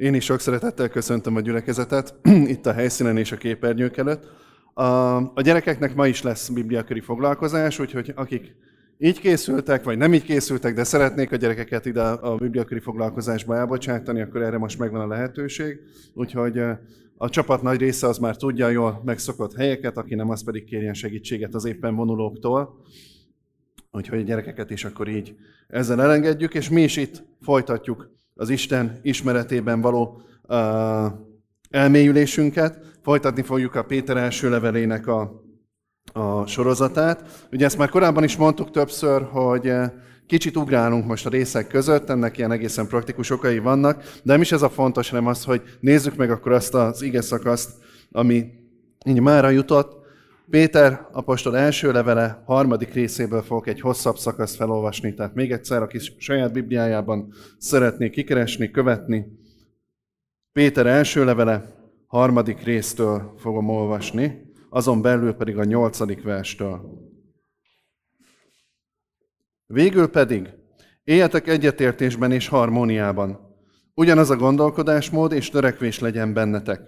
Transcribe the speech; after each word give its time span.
Én 0.00 0.14
is 0.14 0.24
sok 0.24 0.40
szeretettel 0.40 0.88
köszöntöm 0.88 1.36
a 1.36 1.40
gyülekezetet, 1.40 2.14
itt 2.54 2.66
a 2.66 2.72
helyszínen 2.72 3.16
és 3.16 3.32
a 3.32 3.36
képernyők 3.36 3.96
előtt. 3.96 4.26
A, 4.74 5.42
gyerekeknek 5.42 5.94
ma 5.94 6.06
is 6.06 6.22
lesz 6.22 6.48
bibliaköri 6.48 7.00
foglalkozás, 7.00 7.78
úgyhogy 7.78 8.12
akik 8.16 8.54
így 8.98 9.20
készültek, 9.20 9.84
vagy 9.84 9.98
nem 9.98 10.14
így 10.14 10.22
készültek, 10.22 10.74
de 10.74 10.84
szeretnék 10.84 11.32
a 11.32 11.36
gyerekeket 11.36 11.86
ide 11.86 12.02
a 12.02 12.36
bibliaköri 12.36 12.80
foglalkozásba 12.80 13.56
elbocsátani, 13.56 14.20
akkor 14.20 14.42
erre 14.42 14.58
most 14.58 14.78
megvan 14.78 15.00
a 15.00 15.06
lehetőség. 15.06 15.80
Úgyhogy 16.14 16.58
a 17.16 17.28
csapat 17.28 17.62
nagy 17.62 17.78
része 17.78 18.06
az 18.06 18.18
már 18.18 18.36
tudja 18.36 18.68
jól 18.68 19.02
megszokott 19.04 19.56
helyeket, 19.56 19.96
aki 19.96 20.14
nem, 20.14 20.30
az 20.30 20.44
pedig 20.44 20.64
kérjen 20.64 20.94
segítséget 20.94 21.54
az 21.54 21.64
éppen 21.64 21.94
vonulóktól. 21.94 22.82
Úgyhogy 23.90 24.18
a 24.18 24.24
gyerekeket 24.24 24.70
is 24.70 24.84
akkor 24.84 25.08
így 25.08 25.34
ezzel 25.68 26.02
elengedjük, 26.02 26.54
és 26.54 26.68
mi 26.68 26.82
is 26.82 26.96
itt 26.96 27.22
folytatjuk 27.40 28.18
az 28.40 28.48
Isten 28.48 28.98
ismeretében 29.02 29.80
való 29.80 30.22
uh, 30.48 30.56
elmélyülésünket. 31.70 32.78
Folytatni 33.02 33.42
fogjuk 33.42 33.74
a 33.74 33.82
Péter 33.82 34.16
első 34.16 34.50
levelének 34.50 35.06
a, 35.06 35.42
a 36.12 36.46
sorozatát. 36.46 37.46
Ugye 37.52 37.64
ezt 37.64 37.78
már 37.78 37.88
korábban 37.88 38.24
is 38.24 38.36
mondtuk 38.36 38.70
többször, 38.70 39.22
hogy 39.22 39.72
kicsit 40.26 40.56
ugrálunk 40.56 41.06
most 41.06 41.26
a 41.26 41.30
részek 41.30 41.66
között, 41.66 42.08
ennek 42.08 42.38
ilyen 42.38 42.52
egészen 42.52 42.86
praktikus 42.86 43.30
okai 43.30 43.58
vannak, 43.58 44.02
de 44.02 44.32
nem 44.32 44.40
is 44.40 44.52
ez 44.52 44.62
a 44.62 44.68
fontos, 44.68 45.08
hanem 45.10 45.26
az, 45.26 45.44
hogy 45.44 45.62
nézzük 45.80 46.16
meg 46.16 46.30
akkor 46.30 46.52
azt 46.52 46.74
az 46.74 47.02
ige 47.02 47.20
szakaszt, 47.20 47.70
ami 48.10 48.46
így 49.04 49.20
mára 49.20 49.48
jutott, 49.48 49.99
Péter 50.50 51.08
apostol 51.12 51.56
első 51.56 51.92
levele 51.92 52.42
harmadik 52.46 52.92
részéből 52.92 53.42
fogok 53.42 53.66
egy 53.66 53.80
hosszabb 53.80 54.16
szakaszt 54.16 54.56
felolvasni, 54.56 55.14
tehát 55.14 55.34
még 55.34 55.52
egyszer, 55.52 55.82
aki 55.82 55.98
saját 56.18 56.52
Bibliájában 56.52 57.32
szeretné 57.58 58.10
kikeresni, 58.10 58.70
követni. 58.70 59.26
Péter 60.52 60.86
első 60.86 61.24
levele 61.24 61.74
harmadik 62.06 62.62
résztől 62.62 63.34
fogom 63.38 63.68
olvasni, 63.68 64.52
azon 64.68 65.02
belül 65.02 65.32
pedig 65.32 65.58
a 65.58 65.64
nyolcadik 65.64 66.22
verstől. 66.22 66.80
Végül 69.66 70.08
pedig 70.08 70.48
éljetek 71.04 71.48
egyetértésben 71.48 72.32
és 72.32 72.48
harmóniában. 72.48 73.38
Ugyanaz 73.94 74.30
a 74.30 74.36
gondolkodásmód 74.36 75.32
és 75.32 75.50
törekvés 75.50 75.98
legyen 75.98 76.32
bennetek. 76.32 76.80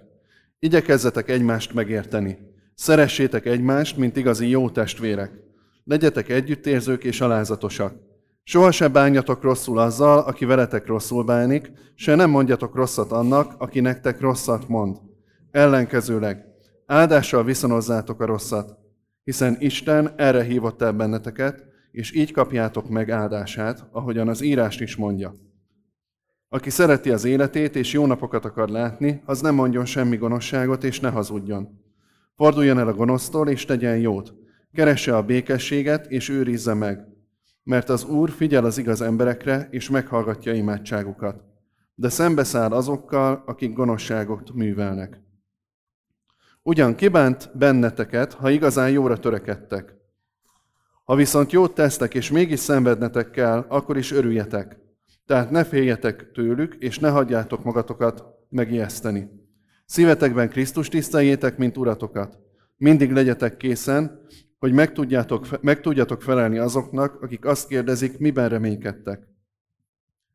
Igyekezzetek 0.59 1.29
egymást 1.29 1.73
megérteni 1.73 2.52
Szeressétek 2.75 3.45
egymást, 3.45 3.97
mint 3.97 4.17
igazi 4.17 4.49
jó 4.49 4.69
testvérek. 4.69 5.31
Legyetek 5.83 6.29
együttérzők 6.29 7.03
és 7.03 7.21
alázatosak. 7.21 7.93
Soha 8.43 8.71
se 8.71 8.87
bánjatok 8.87 9.43
rosszul 9.43 9.79
azzal, 9.79 10.19
aki 10.19 10.45
veletek 10.45 10.87
rosszul 10.87 11.23
bánik, 11.23 11.71
se 11.95 12.15
nem 12.15 12.29
mondjatok 12.29 12.75
rosszat 12.75 13.11
annak, 13.11 13.53
aki 13.57 13.79
nektek 13.79 14.19
rosszat 14.19 14.67
mond. 14.67 14.97
Ellenkezőleg, 15.51 16.45
áldással 16.85 17.43
viszonozzátok 17.43 18.21
a 18.21 18.25
rosszat, 18.25 18.77
hiszen 19.23 19.55
Isten 19.59 20.13
erre 20.15 20.43
hívott 20.43 20.81
el 20.81 20.91
benneteket, 20.91 21.65
és 21.91 22.15
így 22.15 22.31
kapjátok 22.31 22.89
meg 22.89 23.09
áldását, 23.09 23.87
ahogyan 23.91 24.27
az 24.27 24.41
írást 24.41 24.81
is 24.81 24.95
mondja. 24.95 25.33
Aki 26.49 26.69
szereti 26.69 27.11
az 27.11 27.25
életét 27.25 27.75
és 27.75 27.93
jó 27.93 28.05
napokat 28.05 28.45
akar 28.45 28.69
látni, 28.69 29.21
az 29.25 29.41
nem 29.41 29.55
mondjon 29.55 29.85
semmi 29.85 30.17
gonoszságot 30.17 30.83
és 30.83 30.99
ne 30.99 31.09
hazudjon. 31.09 31.82
Forduljon 32.35 32.79
el 32.79 32.87
a 32.87 32.93
gonosztól, 32.93 33.49
és 33.49 33.65
tegyen 33.65 33.97
jót. 33.97 34.33
Keresse 34.73 35.17
a 35.17 35.23
békességet, 35.23 36.05
és 36.05 36.29
őrizze 36.29 36.73
meg. 36.73 37.07
Mert 37.63 37.89
az 37.89 38.05
Úr 38.05 38.29
figyel 38.29 38.65
az 38.65 38.77
igaz 38.77 39.01
emberekre, 39.01 39.67
és 39.71 39.89
meghallgatja 39.89 40.53
imádságukat. 40.53 41.43
De 41.95 42.09
szembeszáll 42.09 42.71
azokkal, 42.71 43.43
akik 43.45 43.73
gonoszságot 43.73 44.53
művelnek. 44.53 45.21
Ugyan 46.61 46.95
kibánt 46.95 47.51
benneteket, 47.57 48.33
ha 48.33 48.49
igazán 48.49 48.89
jóra 48.89 49.19
törekedtek. 49.19 49.93
Ha 51.03 51.15
viszont 51.15 51.51
jót 51.51 51.73
tesztek, 51.73 52.13
és 52.13 52.31
mégis 52.31 52.59
szenvednetek 52.59 53.29
kell, 53.29 53.65
akkor 53.67 53.97
is 53.97 54.11
örüljetek. 54.11 54.77
Tehát 55.25 55.49
ne 55.49 55.63
féljetek 55.63 56.31
tőlük, 56.31 56.75
és 56.75 56.99
ne 56.99 57.09
hagyjátok 57.09 57.63
magatokat 57.63 58.23
megijeszteni. 58.49 59.42
Szívetekben 59.85 60.49
Krisztus 60.49 60.87
tiszteljétek, 60.87 61.57
mint 61.57 61.77
uratokat. 61.77 62.39
Mindig 62.77 63.11
legyetek 63.11 63.57
készen, 63.57 64.21
hogy 64.59 64.73
meg 64.73 64.91
tudjátok, 64.91 65.61
meg 65.61 65.81
tudjatok 65.81 66.21
felelni 66.21 66.57
azoknak, 66.57 67.21
akik 67.21 67.45
azt 67.45 67.67
kérdezik, 67.67 68.17
miben 68.17 68.49
reménykedtek. 68.49 69.27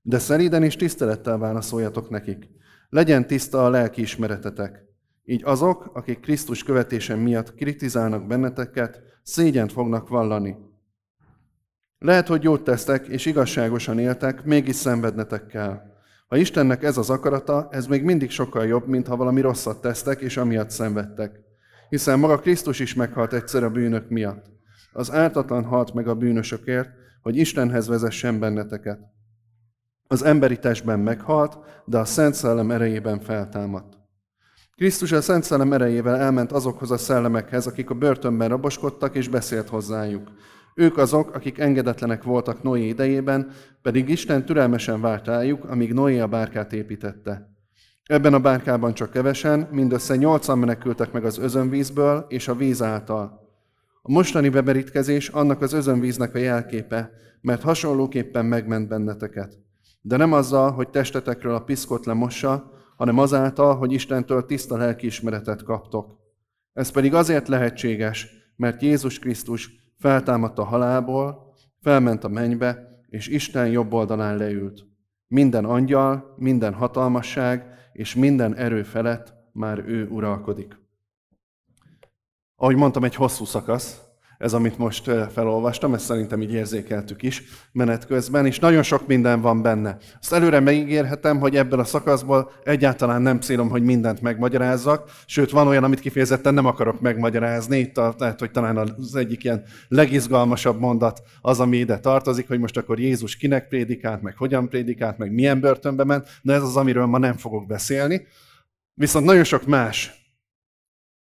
De 0.03 0.19
szeriden 0.19 0.62
és 0.62 0.76
tisztelettel 0.76 1.38
válaszoljatok 1.38 2.10
nekik. 2.10 2.48
Legyen 2.88 3.26
tiszta 3.26 3.64
a 3.64 3.70
lelki 3.70 4.00
ismeretetek. 4.00 4.84
Így 5.25 5.42
azok, 5.44 5.91
akik 5.92 6.20
Krisztus 6.20 6.62
követése 6.62 7.15
miatt 7.15 7.54
kritizálnak 7.54 8.26
benneteket, 8.26 9.03
szégyent 9.22 9.72
fognak 9.72 10.09
vallani. 10.09 10.56
Lehet, 11.98 12.26
hogy 12.28 12.42
jót 12.42 12.65
tesztek 12.65 13.06
és 13.06 13.26
igazságosan 13.26 13.98
éltek, 13.98 14.44
mégis 14.44 14.76
szenvednetek 14.76 15.47
kell. 15.47 15.80
Ha 16.28 16.37
Istennek 16.37 16.83
ez 16.83 16.97
az 16.97 17.11
akarata, 17.11 17.69
ez 17.71 17.87
még 17.87 18.03
mindig 18.03 18.31
sokkal 18.31 18.66
jobb, 18.66 18.87
mint 18.87 19.06
ha 19.06 19.16
valami 19.16 19.41
rosszat 19.41 19.81
tesztek, 19.81 20.21
és 20.21 20.37
amiatt 20.37 20.71
szenvedtek. 20.71 21.41
Hiszen 21.89 22.19
maga 22.19 22.39
Krisztus 22.39 22.78
is 22.81 22.94
meghalt 22.94 23.33
egyszer 23.33 23.62
a 23.62 23.71
bűnök 23.71 24.09
miatt. 24.09 24.44
Az 24.93 25.12
ártatlan 25.12 25.65
halt 25.65 25.94
meg 25.94 26.09
a 26.09 26.15
bűnösökért, 26.15 26.91
hogy 27.22 27.37
Istenhez 27.37 27.89
vezessen 27.89 28.39
benneteket. 28.39 28.99
Az 30.06 30.22
emberi 30.22 30.59
testben 30.59 31.00
meghalt, 31.00 31.59
de 31.84 31.99
a 31.99 32.05
Szent 32.05 32.34
Szellem 32.34 32.71
erejében 32.71 33.21
feltámadt. 33.21 33.97
Krisztus 34.77 35.12
a 35.12 35.21
Szent 35.21 35.45
Szellem 35.45 35.72
erejével 35.72 36.16
elment 36.16 36.53
azokhoz 36.53 36.91
a 36.91 36.97
szellemekhez, 36.99 37.66
akik 37.66 37.91
a 37.91 37.95
börtönben 37.95 38.49
raboskodtak, 38.49 39.15
és 39.15 39.28
beszélt 39.28 39.69
hozzájuk. 39.69 40.31
Ők 40.78 40.97
azok, 40.97 41.34
akik 41.34 41.59
engedetlenek 41.59 42.22
voltak 42.22 42.62
Noé 42.62 42.87
idejében, 42.87 43.50
pedig 43.83 44.09
Isten 44.09 44.44
türelmesen 44.44 45.00
várt 45.00 45.27
rájuk, 45.27 45.65
amíg 45.65 45.93
Noé 45.93 46.19
a 46.19 46.27
bárkát 46.27 46.72
építette. 46.72 47.53
Ebben 48.05 48.34
a 48.34 48.41
bárkában 48.41 48.94
csak 48.94 49.11
kevesen, 49.11 49.69
mindössze 49.71 50.16
nyolcan 50.16 50.59
menekültek 50.59 51.12
meg 51.12 51.25
az 51.25 51.39
özönvízből 51.39 52.27
és 52.28 52.49
a 52.49 52.55
víz 52.55 52.83
által. 52.83 53.41
A 54.03 54.12
mostani 54.12 54.49
bemerítkezés 54.49 55.28
annak 55.28 55.61
az 55.61 55.72
özönvíznek 55.72 56.34
a 56.34 56.39
jelképe, 56.39 57.10
mert 57.41 57.62
hasonlóképpen 57.62 58.45
megment 58.45 58.89
benneteket. 58.89 59.59
De 60.00 60.16
nem 60.16 60.33
azzal, 60.33 60.71
hogy 60.71 60.89
testetekről 60.89 61.55
a 61.55 61.65
piszkot 61.65 62.06
lemossa, 62.06 62.71
hanem 62.97 63.19
azáltal, 63.19 63.77
hogy 63.77 63.93
Istentől 63.93 64.47
tiszta 64.47 64.77
lelkiismeretet 64.77 65.62
kaptok. 65.62 66.16
Ez 66.72 66.91
pedig 66.91 67.15
azért 67.15 67.49
lehetséges, 67.49 68.28
mert 68.56 68.83
Jézus 68.83 69.19
Krisztus 69.19 69.87
feltámadt 69.98 70.59
a 70.59 70.64
halálból, 70.64 71.54
felment 71.81 72.25
a 72.25 72.28
mennybe, 72.28 73.03
és 73.09 73.28
Isten 73.28 73.69
jobb 73.69 73.92
oldalán 73.92 74.36
leült. 74.36 74.86
Minden 75.26 75.64
angyal, 75.64 76.34
minden 76.36 76.75
hatalmasság 76.75 77.66
és 77.92 78.14
minden 78.14 78.54
erő 78.54 78.82
felett 78.82 79.34
már 79.53 79.78
ő 79.78 80.09
uralkodik. 80.09 80.78
Ahogy 82.56 82.76
mondtam, 82.76 83.04
egy 83.04 83.14
hosszú 83.14 83.44
szakasz, 83.44 84.08
ez, 84.38 84.53
amit 84.53 84.78
most 84.78 85.10
felolvastam, 85.32 85.94
ezt 85.94 86.04
szerintem 86.04 86.43
így 86.43 86.53
érzékeltük 86.53 87.22
is 87.22 87.43
menet 87.72 88.06
közben, 88.06 88.47
és 88.47 88.59
nagyon 88.59 88.82
sok 88.82 89.06
minden 89.06 89.41
van 89.41 89.62
benne. 89.62 89.97
Azt 90.21 90.32
előre 90.32 90.60
megígérhetem, 90.60 91.38
hogy 91.38 91.56
ebből 91.56 91.81
a 91.81 91.84
szakaszból 91.84 92.50
egyáltalán 92.65 93.22
nem 93.22 93.41
célom, 93.41 93.69
hogy 93.69 93.82
mindent 93.82 94.21
megmagyarázzak, 94.21 95.10
sőt, 95.27 95.50
van 95.50 95.66
olyan, 95.66 95.84
amit 95.84 96.00
kifejezetten 96.00 96.54
nem 96.54 96.66
akarok 96.66 97.00
megmagyarázni. 97.00 97.78
Itt 97.78 97.98
a, 97.98 98.15
lehet, 98.19 98.38
hogy 98.38 98.50
talán 98.50 98.77
az 98.77 99.15
egyik 99.15 99.44
ilyen 99.44 99.62
legizgalmasabb 99.88 100.81
mondat 100.81 101.22
az, 101.41 101.60
ami 101.60 101.77
ide 101.77 101.98
tartozik, 101.98 102.48
hogy 102.48 102.59
most 102.59 102.77
akkor 102.77 103.00
Jézus 103.00 103.37
kinek 103.37 103.69
prédikált, 103.69 104.22
meg 104.22 104.37
hogyan 104.37 104.69
prédikált, 104.69 105.19
meg 105.19 105.32
milyen 105.32 105.60
börtönbe 105.60 106.04
ment, 106.04 106.28
de 106.43 106.53
ez 106.53 106.62
az, 106.62 106.77
amiről 106.77 107.06
ma 107.06 107.19
nem 107.19 107.36
fogok 107.36 107.66
beszélni. 107.66 108.27
Viszont 108.95 109.24
nagyon 109.24 109.45
sok 109.45 109.66
más 109.66 110.17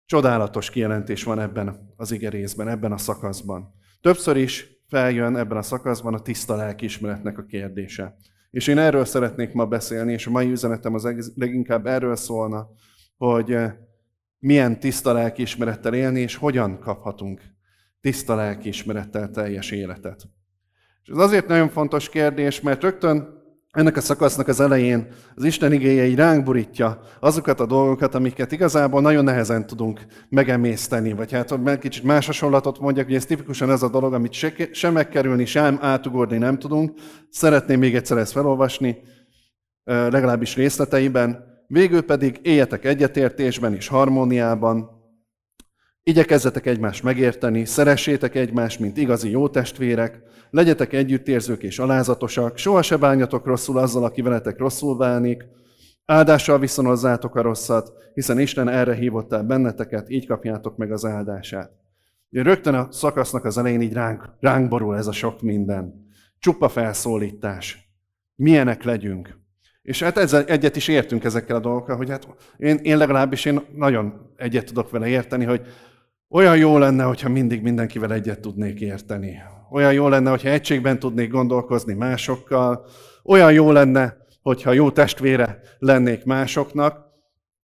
Csodálatos 0.10 0.70
kijelentés 0.70 1.24
van 1.24 1.40
ebben 1.40 1.94
az 1.96 2.12
ige 2.12 2.30
részben, 2.30 2.68
ebben 2.68 2.92
a 2.92 2.98
szakaszban. 2.98 3.74
Többször 4.02 4.38
is 4.38 4.68
feljön 4.88 5.36
ebben 5.36 5.58
a 5.58 5.62
szakaszban 5.62 6.14
a 6.14 6.20
tiszta 6.20 6.56
lelkiismeretnek 6.56 7.38
a 7.38 7.44
kérdése. 7.44 8.16
És 8.52 8.68
én 8.68 8.78
erről 8.78 9.06
szeretnék 9.06 9.54
ma 9.54 9.66
beszélni, 9.66 10.14
és 10.14 10.28
a 10.28 10.30
mai 10.30 10.52
üzenetem 10.52 10.94
az 10.94 11.32
leginkább 11.36 11.86
erről 11.86 12.16
szólna, 12.16 12.68
hogy 13.18 13.52
eh, 13.52 13.74
milyen 14.40 14.80
tiszta 14.80 15.14
lelkiismerettel 15.14 15.94
élni, 15.94 16.20
és 16.20 16.36
hogyan 16.36 16.80
kaphatunk 16.80 17.42
tiszta 18.02 18.36
lelkiismerettel 18.36 19.30
teljes 19.30 19.72
életet. 19.72 20.22
És 21.04 21.10
ez 21.10 21.18
azért 21.18 21.48
nagyon 21.48 21.70
fontos 21.70 22.10
kérdés, 22.10 22.62
mert 22.62 22.82
rögtön 22.82 23.39
ennek 23.72 23.98
a 23.98 24.02
szakasznak 24.02 24.48
az 24.48 24.60
elején 24.60 25.08
az 25.36 25.44
Isten 25.44 25.74
igéje 25.74 26.06
így 26.06 26.16
ránk 26.16 26.44
burítja 26.44 27.02
azokat 27.20 27.60
a 27.60 27.66
dolgokat, 27.66 28.16
amiket 28.16 28.52
igazából 28.52 29.02
nagyon 29.02 29.24
nehezen 29.24 29.68
tudunk 29.68 30.06
megemészteni. 30.30 31.14
Vagy 31.14 31.32
hát, 31.32 31.50
hogy 31.50 31.78
kicsit 31.80 32.04
más 32.04 32.26
hasonlatot 32.26 32.80
mondjak, 32.80 33.06
hogy 33.06 33.16
ez 33.16 33.26
tipikusan 33.26 33.72
ez 33.72 33.84
a 33.84 33.90
dolog, 33.90 34.14
amit 34.14 34.32
se, 34.32 34.54
se 34.72 34.90
megkerülni, 34.90 35.46
sem 35.46 35.78
átugorni 35.82 36.38
nem 36.38 36.60
tudunk. 36.60 37.00
Szeretném 37.30 37.80
még 37.80 37.96
egyszer 37.96 38.18
ezt 38.18 38.32
felolvasni. 38.32 38.98
legalábbis 39.84 40.56
részleteiben, 40.56 41.44
végül 41.68 42.02
pedig 42.02 42.40
éljetek 42.42 42.86
egyetértésben 42.86 43.74
és 43.74 43.88
harmóniában, 43.88 44.99
igyekezzetek 46.10 46.66
egymást 46.66 47.04
megérteni, 47.04 47.66
szeressétek 47.66 48.36
egymást, 48.36 48.80
mint 48.80 48.98
igazi 48.98 49.30
jó 49.30 49.50
testvérek, 49.50 50.22
legyetek 50.50 50.94
együttérzők 50.94 51.64
és 51.64 51.80
alázatosak, 51.80 52.58
soha 52.58 52.82
se 52.82 52.98
bánjatok 52.98 53.46
rosszul 53.46 53.78
azzal, 53.78 54.04
aki 54.04 54.22
veletek 54.22 54.58
rosszul 54.58 54.98
bánik, 54.98 55.46
áldással 56.06 56.60
viszonozzátok 56.60 57.36
a 57.36 57.42
rosszat, 57.42 57.94
hiszen 58.14 58.40
Isten 58.40 58.70
erre 58.70 58.94
hívott 58.94 59.34
el 59.34 59.44
benneteket, 59.44 60.10
így 60.10 60.28
kapjátok 60.28 60.78
meg 60.78 60.92
az 60.92 61.06
áldását. 61.06 61.72
Rögtön 62.30 62.74
a 62.74 62.88
szakasznak 62.92 63.46
az 63.46 63.58
elején 63.58 63.82
így 63.82 63.94
ránk, 63.94 64.30
ránk 64.40 64.70
borul 64.70 64.96
ez 64.96 65.08
a 65.08 65.12
sok 65.12 65.42
minden. 65.42 66.08
Csupa 66.40 66.70
felszólítás. 66.70 67.92
Milyenek 68.36 68.84
legyünk. 68.84 69.38
És 69.82 70.04
hát 70.04 70.18
ezzel 70.18 70.44
egyet 70.44 70.76
is 70.76 70.88
értünk 70.88 71.24
ezekkel 71.24 71.56
a 71.56 71.60
dolgokkal, 71.60 71.96
hogy 71.96 72.10
hát 72.10 72.28
én, 72.58 72.78
én 72.78 72.98
legalábbis 72.98 73.46
én 73.46 73.62
nagyon 73.76 74.34
egyet 74.36 74.66
tudok 74.66 74.90
vele 74.90 75.08
érteni, 75.08 75.46
hogy 75.46 75.62
olyan 76.30 76.58
jó 76.58 76.78
lenne, 76.78 77.04
hogyha 77.04 77.30
mindig 77.30 77.62
mindenkivel 77.62 78.14
egyet 78.14 78.40
tudnék 78.40 78.80
érteni. 78.80 79.42
Olyan 79.72 79.94
jó 79.94 80.08
lenne, 80.08 80.30
hogyha 80.30 80.50
egységben 80.50 81.00
tudnék 81.00 81.30
gondolkozni 81.30 81.94
másokkal. 81.94 82.86
Olyan 83.24 83.54
jó 83.54 83.72
lenne, 83.72 84.18
hogyha 84.42 84.72
jó 84.72 84.92
testvére 84.92 85.60
lennék 85.80 86.24
másoknak. 86.24 87.08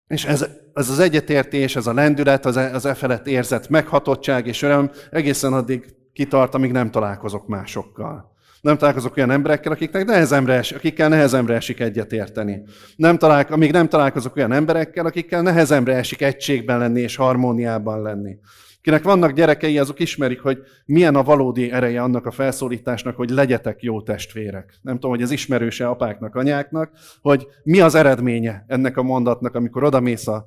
És 0.08 0.26
ez, 0.26 0.46
ez 0.74 0.90
az 0.90 1.00
egyetértés, 1.00 1.76
ez 1.76 1.88
a 1.88 1.94
lendület, 1.94 2.46
az 2.46 2.58
e, 2.58 2.74
az 2.74 2.86
e 2.86 2.94
felett 2.94 3.28
érzett 3.28 3.70
meghatottság 3.70 4.48
és 4.48 4.62
öröm 4.62 4.92
egészen 5.12 5.54
addig 5.54 5.96
kitart, 6.14 6.54
amíg 6.54 6.72
nem 6.72 6.92
találkozok 6.92 7.48
másokkal. 7.48 8.35
Nem 8.66 8.78
találkozok 8.78 9.18
olyan 9.18 9.32
emberekkel, 9.32 9.72
akiknek 9.72 10.06
nehezemre 10.06 10.54
es, 10.54 10.72
akikkel 10.72 11.10
nehezemre 11.10 11.54
esik 11.56 11.80
egyetérteni. 11.80 12.64
Nem 12.96 13.18
talál, 13.18 13.46
amíg 13.50 13.72
nem 13.72 13.88
találkozok 13.88 14.36
olyan 14.36 14.52
emberekkel, 14.52 15.06
akikkel 15.06 15.42
nehezemre 15.42 15.96
esik 15.96 16.22
egységben 16.22 16.80
lenni 16.80 17.02
és 17.02 17.16
harmóniában 17.16 18.02
lenni. 18.02 18.38
Kinek 18.82 19.04
vannak 19.04 19.32
gyerekei, 19.32 19.78
azok 19.78 20.00
ismerik, 20.00 20.42
hogy 20.42 20.60
milyen 20.86 21.16
a 21.16 21.24
valódi 21.24 21.72
ereje 21.72 22.02
annak 22.02 22.26
a 22.26 22.32
felszólításnak, 22.32 23.16
hogy 23.16 23.30
legyetek 23.30 23.82
jó 23.82 24.02
testvérek. 24.02 24.74
Nem 24.82 24.94
tudom, 24.94 25.12
hogy 25.12 25.22
ez 25.22 25.32
ismerőse 25.32 25.88
apáknak, 25.88 26.36
anyáknak, 26.36 26.92
hogy 27.22 27.48
mi 27.64 27.80
az 27.80 27.96
eredménye 27.96 28.66
ennek 28.68 28.98
a 28.98 29.04
mondatnak, 29.04 29.56
amikor 29.56 29.84
odamész 29.84 30.28
a, 30.28 30.46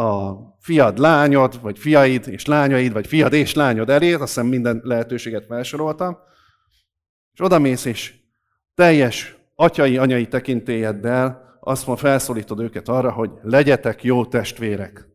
a 0.00 0.32
fiad, 0.58 0.98
lányod, 0.98 1.60
vagy 1.62 1.78
fiaid 1.78 2.28
és 2.28 2.46
lányaid, 2.46 2.92
vagy 2.92 3.06
fiad 3.06 3.32
és 3.32 3.54
lányod 3.54 3.90
elé, 3.90 4.12
azt 4.12 4.22
hiszem 4.22 4.46
minden 4.46 4.80
lehetőséget 4.84 5.44
felsoroltam, 5.44 6.18
és 7.38 7.44
odamész 7.44 7.84
és 7.84 8.14
teljes 8.74 9.36
atyai, 9.54 9.98
anyai 9.98 10.28
tekintélyeddel 10.28 11.58
azt 11.60 11.86
mondja, 11.86 12.08
felszólítod 12.08 12.60
őket 12.60 12.88
arra, 12.88 13.12
hogy 13.12 13.30
legyetek 13.42 14.02
jó 14.02 14.26
testvérek. 14.26 15.08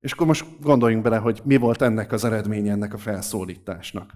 És 0.00 0.12
akkor 0.12 0.26
most 0.26 0.60
gondoljunk 0.60 1.02
bele, 1.02 1.16
hogy 1.16 1.40
mi 1.44 1.56
volt 1.56 1.82
ennek 1.82 2.12
az 2.12 2.24
eredménye 2.24 2.72
ennek 2.72 2.94
a 2.94 2.98
felszólításnak. 2.98 4.12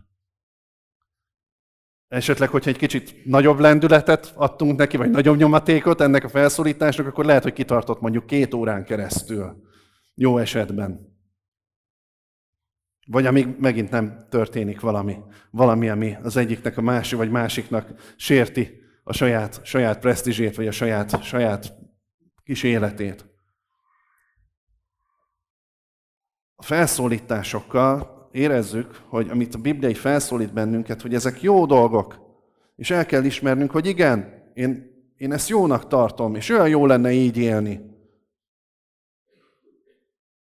Esetleg, 2.08 2.48
hogyha 2.48 2.70
egy 2.70 2.78
kicsit 2.78 3.24
nagyobb 3.24 3.58
lendületet 3.58 4.32
adtunk 4.36 4.78
neki, 4.78 4.96
vagy 4.96 5.10
nagyobb 5.10 5.36
nyomatékot 5.36 6.00
ennek 6.00 6.24
a 6.24 6.28
felszólításnak, 6.28 7.06
akkor 7.06 7.24
lehet, 7.24 7.42
hogy 7.42 7.52
kitartott 7.52 8.00
mondjuk 8.00 8.26
két 8.26 8.54
órán 8.54 8.84
keresztül. 8.84 9.62
Jó 10.14 10.38
esetben. 10.38 11.09
Vagy 13.10 13.26
amíg 13.26 13.48
megint 13.58 13.90
nem 13.90 14.26
történik 14.28 14.80
valami, 14.80 15.16
valami, 15.50 15.88
ami 15.88 16.16
az 16.22 16.36
egyiknek 16.36 16.76
a 16.76 16.80
másik, 16.80 17.18
vagy 17.18 17.30
másiknak 17.30 18.14
sérti 18.16 18.80
a 19.04 19.12
saját, 19.12 19.60
saját 19.64 19.98
presztízsét, 19.98 20.56
vagy 20.56 20.66
a 20.66 20.72
saját, 20.72 21.22
saját 21.22 21.72
kis 22.44 22.62
életét. 22.62 23.30
a 26.60 26.62
felszólításokkal 26.62 28.28
érezzük, 28.32 29.00
hogy 29.08 29.28
amit 29.28 29.54
a 29.54 29.58
Biblia 29.58 29.94
felszólít 29.94 30.52
bennünket, 30.52 31.02
hogy 31.02 31.14
ezek 31.14 31.42
jó 31.42 31.66
dolgok, 31.66 32.18
és 32.76 32.90
el 32.90 33.06
kell 33.06 33.24
ismernünk, 33.24 33.70
hogy 33.70 33.86
igen, 33.86 34.42
én, 34.54 34.90
én 35.16 35.32
ezt 35.32 35.48
jónak 35.48 35.86
tartom, 35.86 36.34
és 36.34 36.48
olyan 36.48 36.68
jó 36.68 36.86
lenne 36.86 37.10
így 37.10 37.36
élni. 37.36 37.80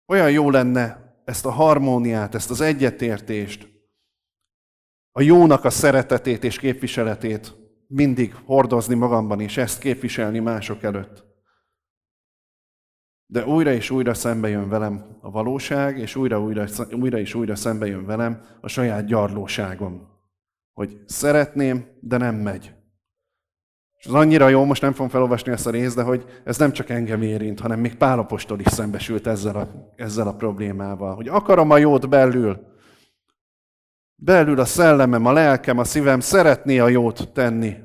Olyan 0.06 0.32
jó 0.32 0.50
lenne 0.50 1.09
ezt 1.30 1.46
a 1.46 1.52
harmóniát, 1.52 2.36
ezt 2.36 2.50
az 2.50 2.62
egyetértést, 2.62 3.68
a 5.12 5.22
jónak 5.22 5.64
a 5.64 5.70
szeretetét 5.70 6.44
és 6.44 6.60
képviseletét 6.60 7.56
mindig 7.88 8.36
hordozni 8.46 8.96
magamban, 8.96 9.40
és 9.40 9.58
ezt 9.58 9.80
képviselni 9.80 10.40
mások 10.40 10.84
előtt. 10.84 11.24
De 13.26 13.46
újra 13.46 13.72
és 13.72 13.90
újra 13.90 14.14
szembe 14.14 14.50
jön 14.50 14.70
velem 14.70 15.18
a 15.22 15.32
valóság, 15.32 15.98
és 15.98 16.16
újra, 16.16 16.42
újra, 16.42 16.66
újra 16.92 17.18
és 17.18 17.34
újra 17.34 17.56
szembe 17.56 17.86
jön 17.86 18.06
velem 18.06 18.46
a 18.62 18.68
saját 18.68 19.06
gyarlóságom. 19.06 20.08
Hogy 20.74 21.02
szeretném, 21.06 21.98
de 22.02 22.18
nem 22.18 22.36
megy. 22.36 22.74
És 24.00 24.06
az 24.06 24.14
annyira 24.14 24.50
jó, 24.50 24.64
most 24.64 24.82
nem 24.82 24.92
fogom 24.94 25.10
felolvasni 25.10 25.52
ezt 25.52 25.68
a 25.68 25.70
részt, 25.70 25.96
de 25.96 26.04
hogy 26.04 26.42
ez 26.44 26.58
nem 26.58 26.72
csak 26.72 26.90
engem 26.90 27.22
érint, 27.22 27.60
hanem 27.60 27.80
még 27.80 27.96
Pálapostól 27.96 28.60
is 28.60 28.68
szembesült 28.68 29.28
ezzel 29.28 29.56
a, 29.56 29.94
ezzel 29.96 30.28
a 30.28 30.36
problémával. 30.36 31.16
Hogy 31.16 31.28
akarom 31.28 31.70
a 31.70 31.78
jót 31.78 32.10
belül, 32.10 32.68
belül 34.16 34.60
a 34.60 34.66
szellemem, 34.66 35.26
a 35.26 35.32
lelkem, 35.32 35.78
a 35.78 35.84
szívem 35.84 36.20
szeretné 36.20 36.80
a 36.80 36.88
jót 36.88 37.32
tenni. 37.34 37.76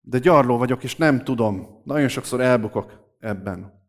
De 0.00 0.18
gyarló 0.18 0.58
vagyok, 0.58 0.82
és 0.82 0.96
nem 0.96 1.24
tudom. 1.24 1.82
Nagyon 1.84 2.08
sokszor 2.08 2.40
elbukok 2.40 3.14
ebben. 3.18 3.80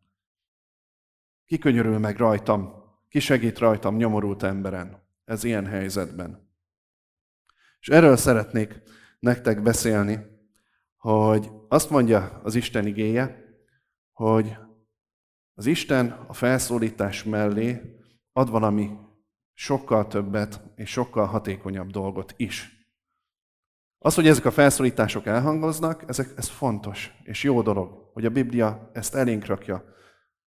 Ki 1.46 1.58
könyörül 1.58 1.98
meg 1.98 2.16
rajtam? 2.16 2.72
Ki 3.08 3.20
segít 3.20 3.58
rajtam 3.58 3.96
nyomorult 3.96 4.42
emberen? 4.42 5.02
Ez 5.24 5.44
ilyen 5.44 5.66
helyzetben. 5.66 6.48
És 7.80 7.88
erről 7.88 8.16
szeretnék 8.16 8.82
nektek 9.18 9.62
beszélni, 9.62 10.33
hogy 11.12 11.50
azt 11.68 11.90
mondja 11.90 12.40
az 12.42 12.54
Isten 12.54 12.86
igéje, 12.86 13.44
hogy 14.12 14.56
az 15.54 15.66
Isten 15.66 16.24
a 16.28 16.32
felszólítás 16.32 17.24
mellé 17.24 17.98
ad 18.32 18.50
valami 18.50 18.90
sokkal 19.52 20.06
többet 20.06 20.62
és 20.76 20.90
sokkal 20.90 21.26
hatékonyabb 21.26 21.90
dolgot 21.90 22.34
is. 22.36 22.86
Az, 23.98 24.14
hogy 24.14 24.26
ezek 24.26 24.44
a 24.44 24.50
felszólítások 24.50 25.26
elhangoznak, 25.26 26.04
ezek, 26.06 26.32
ez 26.36 26.48
fontos 26.48 27.12
és 27.22 27.42
jó 27.42 27.62
dolog, 27.62 28.10
hogy 28.12 28.24
a 28.24 28.30
Biblia 28.30 28.90
ezt 28.92 29.14
elénk 29.14 29.46
rakja 29.46 29.84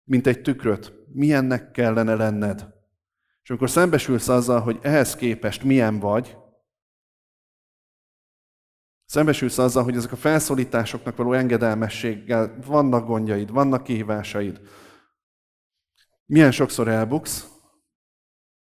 mint 0.04 0.26
egy 0.26 0.40
tükröt. 0.40 0.92
Milyennek 1.12 1.70
kellene 1.70 2.14
lenned? 2.14 2.68
És 3.42 3.50
amikor 3.50 3.70
szembesülsz 3.70 4.28
azzal, 4.28 4.60
hogy 4.60 4.78
ehhez 4.82 5.16
képest 5.16 5.62
milyen 5.62 5.98
vagy, 5.98 6.36
szembesülsz 9.08 9.58
azzal, 9.58 9.84
hogy 9.84 9.96
ezek 9.96 10.12
a 10.12 10.16
felszólításoknak 10.16 11.16
való 11.16 11.32
engedelmességgel 11.32 12.58
vannak 12.66 13.06
gondjaid, 13.06 13.50
vannak 13.50 13.82
kihívásaid, 13.82 14.60
milyen 16.26 16.50
sokszor 16.50 16.88
elbuksz, 16.88 17.48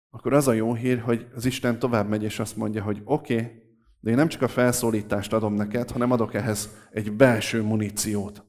akkor 0.10 0.34
az 0.34 0.48
a 0.48 0.54
jó 0.54 0.74
hír, 0.74 1.00
hogy 1.00 1.28
az 1.36 1.46
Isten 1.46 1.80
tovább 1.80 2.08
megy, 2.08 2.24
és 2.24 2.40
azt 2.40 2.56
mondja, 2.56 2.84
hogy 2.84 3.02
oké, 3.04 3.34
okay, 3.34 3.60
de 4.00 4.10
én 4.10 4.16
nem 4.16 4.28
csak 4.28 4.42
a 4.42 4.48
felszólítást 4.48 5.34
adom 5.34 5.54
neked, 5.54 5.92
hanem 5.92 6.12
adok 6.12 6.34
ehhez 6.34 6.70
egy 6.92 7.12
belső 7.12 7.62
muníciót, 7.62 8.46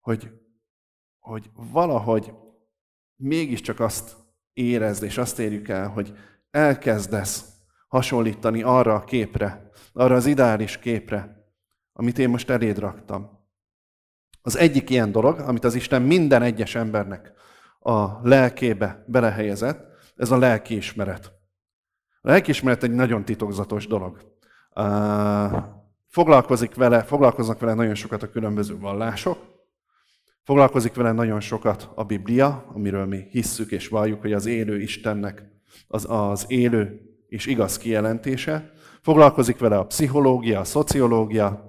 hogy 0.00 0.30
hogy 1.18 1.50
valahogy 1.54 2.32
mégiscsak 3.16 3.80
azt 3.80 4.16
érezd, 4.52 5.02
és 5.02 5.18
azt 5.18 5.38
érjük 5.38 5.68
el, 5.68 5.88
hogy 5.88 6.18
elkezdesz 6.50 7.59
hasonlítani 7.90 8.62
arra 8.62 8.94
a 8.94 9.04
képre, 9.04 9.70
arra 9.92 10.14
az 10.14 10.26
ideális 10.26 10.78
képre, 10.78 11.44
amit 11.92 12.18
én 12.18 12.28
most 12.28 12.50
eléd 12.50 12.78
raktam. 12.78 13.38
Az 14.42 14.56
egyik 14.56 14.90
ilyen 14.90 15.12
dolog, 15.12 15.38
amit 15.38 15.64
az 15.64 15.74
Isten 15.74 16.02
minden 16.02 16.42
egyes 16.42 16.74
embernek 16.74 17.32
a 17.78 18.28
lelkébe 18.28 19.04
belehelyezett, 19.06 19.86
ez 20.16 20.30
a 20.30 20.38
lelkiismeret. 20.38 21.32
A 22.20 22.28
lelkiismeret 22.28 22.82
egy 22.82 22.92
nagyon 22.92 23.24
titokzatos 23.24 23.86
dolog. 23.86 24.36
Foglalkozik 26.06 26.74
vele, 26.74 27.02
foglalkoznak 27.02 27.60
vele 27.60 27.74
nagyon 27.74 27.94
sokat 27.94 28.22
a 28.22 28.30
különböző 28.30 28.78
vallások, 28.78 29.50
Foglalkozik 30.42 30.94
vele 30.94 31.12
nagyon 31.12 31.40
sokat 31.40 31.90
a 31.94 32.04
Biblia, 32.04 32.64
amiről 32.74 33.06
mi 33.06 33.26
hisszük 33.30 33.70
és 33.70 33.88
valljuk, 33.88 34.20
hogy 34.20 34.32
az 34.32 34.46
élő 34.46 34.80
Istennek 34.80 35.44
az, 35.88 36.06
az 36.08 36.44
élő 36.48 37.09
és 37.30 37.46
igaz 37.46 37.78
kijelentése. 37.78 38.70
Foglalkozik 39.02 39.58
vele 39.58 39.78
a 39.78 39.86
pszichológia, 39.86 40.60
a 40.60 40.64
szociológia, 40.64 41.66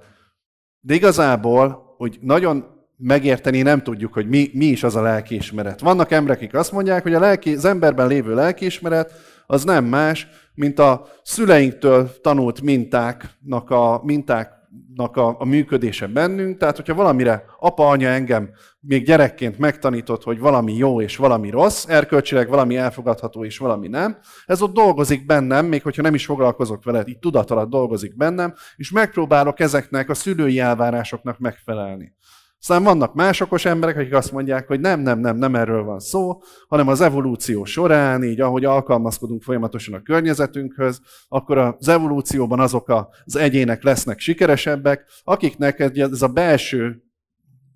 de 0.80 0.94
igazából, 0.94 1.96
hogy 1.98 2.18
nagyon 2.22 2.66
megérteni 2.98 3.62
nem 3.62 3.84
tudjuk, 3.84 4.14
hogy 4.14 4.28
mi, 4.28 4.50
mi 4.54 4.66
is 4.66 4.84
az 4.84 4.96
a 4.96 5.02
lelkiismeret. 5.02 5.80
Vannak 5.80 6.12
emberek, 6.12 6.38
akik 6.38 6.54
azt 6.54 6.72
mondják, 6.72 7.04
hogy 7.04 7.14
a 7.14 7.20
lelki, 7.20 7.54
az 7.54 7.66
emberben 7.66 8.08
lévő 8.08 8.34
lelkiismeret 8.34 9.14
az 9.48 9.64
nem 9.64 9.86
más, 9.86 10.28
mint 10.54 10.80
a 10.80 11.08
szüleinktől 11.24 12.22
tanult 12.22 12.62
mintáknak 12.62 13.70
a 13.70 14.02
minták 14.04 14.61
a, 14.96 15.36
a 15.40 15.46
működése 15.46 16.08
bennünk. 16.08 16.58
Tehát, 16.58 16.76
hogyha 16.76 16.94
valamire 16.94 17.46
apa, 17.60 17.88
anya 17.88 18.08
engem 18.08 18.50
még 18.80 19.06
gyerekként 19.06 19.58
megtanított, 19.58 20.24
hogy 20.24 20.40
valami 20.40 20.74
jó 20.74 21.02
és 21.02 21.18
valami 21.18 21.50
rossz, 21.50 21.86
erkölcsileg 21.88 22.50
valami 22.50 22.78
elfogadható 22.78 23.46
és 23.46 23.58
valami 23.58 23.88
nem, 23.88 24.18
ez 24.46 24.62
ott 24.62 24.74
dolgozik 24.74 25.26
bennem, 25.26 25.66
még 25.66 25.82
hogyha 25.82 26.02
nem 26.02 26.14
is 26.14 26.26
foglalkozok 26.26 26.84
vele, 26.84 27.04
így 27.08 27.20
tudat 27.20 27.52
alatt 27.52 27.70
dolgozik 27.70 28.18
bennem, 28.18 28.54
és 28.76 28.92
megpróbálok 28.92 29.60
ezeknek 29.60 30.10
a 30.10 30.14
szülői 30.14 30.60
elvárásoknak 30.60 31.40
megfelelni. 31.40 32.14
Aztán 32.62 32.84
vannak 32.84 33.14
más 33.14 33.42
okos 33.42 33.66
emberek, 33.66 33.98
akik 33.98 34.14
azt 34.14 34.32
mondják, 34.32 34.68
hogy 34.68 34.80
nem, 34.80 35.00
nem, 35.00 35.20
nem, 35.20 35.38
nem 35.38 35.56
erről 35.56 35.84
van 35.84 36.00
szó, 36.00 36.42
hanem 36.68 36.88
az 36.88 37.02
evolúció 37.02 37.64
során, 37.64 38.24
így 38.24 38.42
ahogy 38.42 38.66
alkalmazkodunk 38.66 39.44
folyamatosan 39.44 39.94
a 39.94 40.02
környezetünkhöz, 40.02 41.02
akkor 41.28 41.58
az 41.58 41.88
evolúcióban 41.88 42.60
azok 42.60 43.10
az 43.26 43.36
egyének 43.36 43.84
lesznek 43.84 44.20
sikeresebbek, 44.20 45.06
akiknek 45.24 45.80
ez 45.80 46.22
a 46.22 46.28
belső 46.28 47.04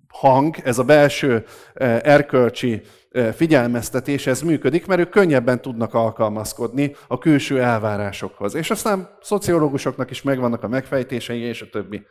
hang, 0.08 0.56
ez 0.64 0.78
a 0.78 0.84
belső 0.84 1.44
eh, 1.74 2.00
erkölcsi 2.02 2.82
eh, 3.10 3.32
figyelmeztetés, 3.32 4.26
ez 4.26 4.40
működik, 4.40 4.86
mert 4.86 5.00
ők 5.00 5.10
könnyebben 5.10 5.60
tudnak 5.60 5.94
alkalmazkodni 5.94 6.94
a 7.08 7.18
külső 7.18 7.62
elvárásokhoz. 7.62 8.54
És 8.54 8.70
aztán 8.70 9.08
szociológusoknak 9.20 10.10
is 10.10 10.22
megvannak 10.22 10.62
a 10.62 10.68
megfejtései, 10.68 11.40
és 11.40 11.62
a 11.62 11.68
többi. 11.70 12.06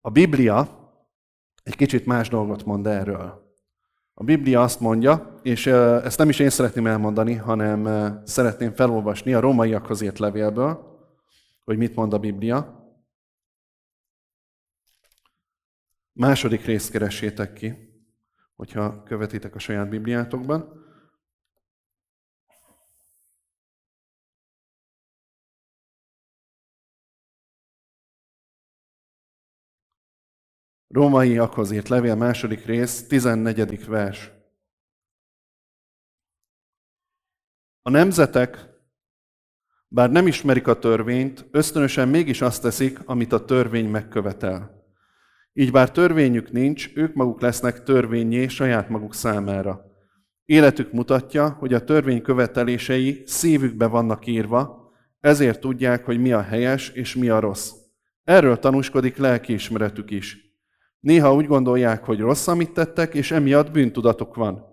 A 0.00 0.10
Biblia 0.10 0.81
egy 1.62 1.76
kicsit 1.76 2.06
más 2.06 2.28
dolgot 2.28 2.64
mond 2.64 2.86
erről. 2.86 3.50
A 4.14 4.24
Biblia 4.24 4.62
azt 4.62 4.80
mondja, 4.80 5.34
és 5.42 5.66
ezt 5.66 6.18
nem 6.18 6.28
is 6.28 6.38
én 6.38 6.50
szeretném 6.50 6.86
elmondani, 6.86 7.34
hanem 7.34 7.88
szeretném 8.24 8.72
felolvasni 8.72 9.34
a 9.34 9.40
rómaiakhoz 9.40 10.00
írt 10.00 10.18
levélből, 10.18 11.00
hogy 11.64 11.76
mit 11.76 11.94
mond 11.94 12.12
a 12.12 12.18
Biblia. 12.18 12.80
Második 16.12 16.64
részt 16.64 16.90
keressétek 16.90 17.52
ki, 17.52 17.74
hogyha 18.56 19.02
követitek 19.02 19.54
a 19.54 19.58
saját 19.58 19.88
Bibliátokban. 19.88 20.81
Rómaiakhoz 30.92 31.70
írt 31.70 31.88
levél 31.88 32.14
második 32.14 32.64
rész, 32.64 33.06
14. 33.06 33.86
vers. 33.86 34.30
A 37.82 37.90
nemzetek, 37.90 38.68
bár 39.88 40.10
nem 40.10 40.26
ismerik 40.26 40.66
a 40.66 40.78
törvényt, 40.78 41.48
ösztönösen 41.50 42.08
mégis 42.08 42.40
azt 42.40 42.62
teszik, 42.62 42.98
amit 43.04 43.32
a 43.32 43.44
törvény 43.44 43.88
megkövetel. 43.88 44.84
Így 45.52 45.70
bár 45.70 45.90
törvényük 45.90 46.50
nincs, 46.50 46.90
ők 46.94 47.14
maguk 47.14 47.40
lesznek 47.40 47.82
törvényé 47.82 48.46
saját 48.46 48.88
maguk 48.88 49.14
számára. 49.14 49.84
Életük 50.44 50.92
mutatja, 50.92 51.48
hogy 51.48 51.74
a 51.74 51.84
törvény 51.84 52.22
követelései 52.22 53.22
szívükbe 53.26 53.86
vannak 53.86 54.26
írva, 54.26 54.92
ezért 55.20 55.60
tudják, 55.60 56.04
hogy 56.04 56.20
mi 56.20 56.32
a 56.32 56.42
helyes 56.42 56.88
és 56.88 57.14
mi 57.14 57.28
a 57.28 57.40
rossz. 57.40 57.72
Erről 58.24 58.58
tanúskodik 58.58 59.16
lelkiismeretük 59.16 60.10
is. 60.10 60.51
Néha 61.02 61.34
úgy 61.34 61.46
gondolják, 61.46 62.04
hogy 62.04 62.20
rossz, 62.20 62.46
amit 62.46 62.70
tettek, 62.70 63.14
és 63.14 63.30
emiatt 63.30 63.70
bűntudatok 63.70 64.34
van. 64.34 64.64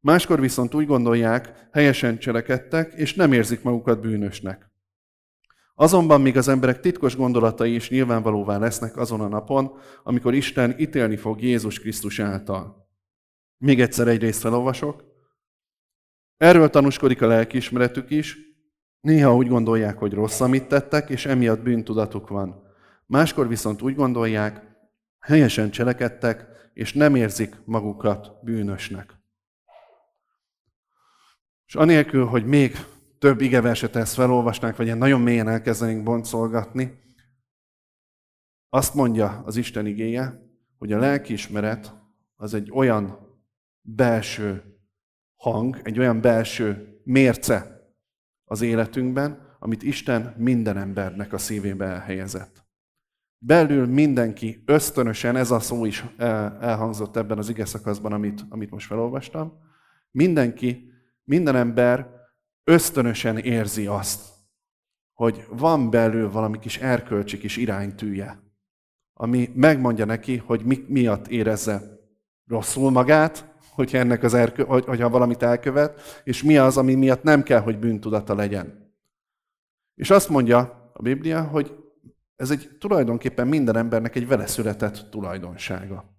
Máskor 0.00 0.40
viszont 0.40 0.74
úgy 0.74 0.86
gondolják, 0.86 1.68
helyesen 1.72 2.18
cselekedtek, 2.18 2.92
és 2.92 3.14
nem 3.14 3.32
érzik 3.32 3.62
magukat 3.62 4.00
bűnösnek. 4.00 4.70
Azonban 5.74 6.20
még 6.20 6.36
az 6.36 6.48
emberek 6.48 6.80
titkos 6.80 7.16
gondolatai 7.16 7.74
is 7.74 7.90
nyilvánvalóvá 7.90 8.58
lesznek 8.58 8.96
azon 8.96 9.20
a 9.20 9.28
napon, 9.28 9.72
amikor 10.02 10.34
Isten 10.34 10.74
ítélni 10.78 11.16
fog 11.16 11.42
Jézus 11.42 11.80
Krisztus 11.80 12.18
által. 12.18 12.88
Még 13.58 13.80
egyszer 13.80 14.08
egy 14.08 14.20
részt 14.20 14.40
felolvasok. 14.40 15.04
Erről 16.36 16.70
tanúskodik 16.70 17.22
a 17.22 17.26
lelkiismeretük 17.26 18.10
is, 18.10 18.38
néha 19.00 19.36
úgy 19.36 19.48
gondolják, 19.48 19.98
hogy 19.98 20.12
rossz, 20.12 20.40
amit 20.40 20.68
tettek, 20.68 21.08
és 21.08 21.26
emiatt 21.26 21.62
bűntudatuk 21.62 22.28
van. 22.28 22.62
Máskor 23.06 23.48
viszont 23.48 23.82
úgy 23.82 23.94
gondolják, 23.94 24.73
helyesen 25.24 25.70
cselekedtek, 25.70 26.46
és 26.72 26.92
nem 26.92 27.14
érzik 27.14 27.56
magukat 27.64 28.44
bűnösnek. 28.44 29.18
És 31.66 31.74
anélkül, 31.74 32.26
hogy 32.26 32.44
még 32.44 32.76
több 33.18 33.40
igeverset 33.40 33.96
ezt 33.96 34.14
felolvasnánk, 34.14 34.76
vagy 34.76 34.86
ilyen 34.86 34.98
nagyon 34.98 35.20
mélyen 35.20 35.48
elkezdenénk 35.48 36.02
boncolgatni, 36.02 37.02
azt 38.68 38.94
mondja 38.94 39.42
az 39.44 39.56
Isten 39.56 39.86
igéje, 39.86 40.42
hogy 40.78 40.92
a 40.92 40.98
lelkiismeret 40.98 41.94
az 42.36 42.54
egy 42.54 42.70
olyan 42.72 43.18
belső 43.80 44.62
hang, 45.36 45.80
egy 45.82 45.98
olyan 45.98 46.20
belső 46.20 47.00
mérce 47.04 47.82
az 48.44 48.60
életünkben, 48.60 49.56
amit 49.58 49.82
Isten 49.82 50.34
minden 50.38 50.76
embernek 50.76 51.32
a 51.32 51.38
szívébe 51.38 51.84
elhelyezett 51.84 52.63
belül 53.46 53.86
mindenki 53.86 54.62
ösztönösen, 54.66 55.36
ez 55.36 55.50
a 55.50 55.60
szó 55.60 55.84
is 55.84 56.04
elhangzott 56.60 57.16
ebben 57.16 57.38
az 57.38 57.48
ige 57.48 57.64
szakaszban, 57.64 58.12
amit, 58.12 58.44
amit 58.48 58.70
most 58.70 58.86
felolvastam, 58.86 59.52
mindenki, 60.10 60.92
minden 61.24 61.56
ember 61.56 62.10
ösztönösen 62.64 63.38
érzi 63.38 63.86
azt, 63.86 64.32
hogy 65.12 65.46
van 65.50 65.90
belül 65.90 66.30
valami 66.30 66.58
kis 66.58 66.78
erkölcsi 66.78 67.38
kis 67.38 67.56
iránytűje, 67.56 68.42
ami 69.12 69.50
megmondja 69.54 70.04
neki, 70.04 70.36
hogy 70.36 70.64
mi 70.64 70.84
miatt 70.88 71.28
érezze 71.28 71.82
rosszul 72.46 72.90
magát, 72.90 73.52
hogyha, 73.70 73.98
ennek 73.98 74.22
az 74.22 74.34
erkö, 74.34 74.64
hogy, 74.64 74.84
hogyha 74.84 75.08
valamit 75.08 75.42
elkövet, 75.42 76.22
és 76.24 76.42
mi 76.42 76.56
az, 76.56 76.76
ami 76.76 76.94
miatt 76.94 77.22
nem 77.22 77.42
kell, 77.42 77.60
hogy 77.60 77.78
bűntudata 77.78 78.34
legyen. 78.34 78.92
És 79.94 80.10
azt 80.10 80.28
mondja 80.28 80.90
a 80.92 81.02
Biblia, 81.02 81.42
hogy 81.42 81.83
ez 82.36 82.50
egy 82.50 82.76
tulajdonképpen 82.78 83.46
minden 83.46 83.76
embernek 83.76 84.16
egy 84.16 84.26
vele 84.26 84.46
született 84.46 85.06
tulajdonsága. 85.10 86.12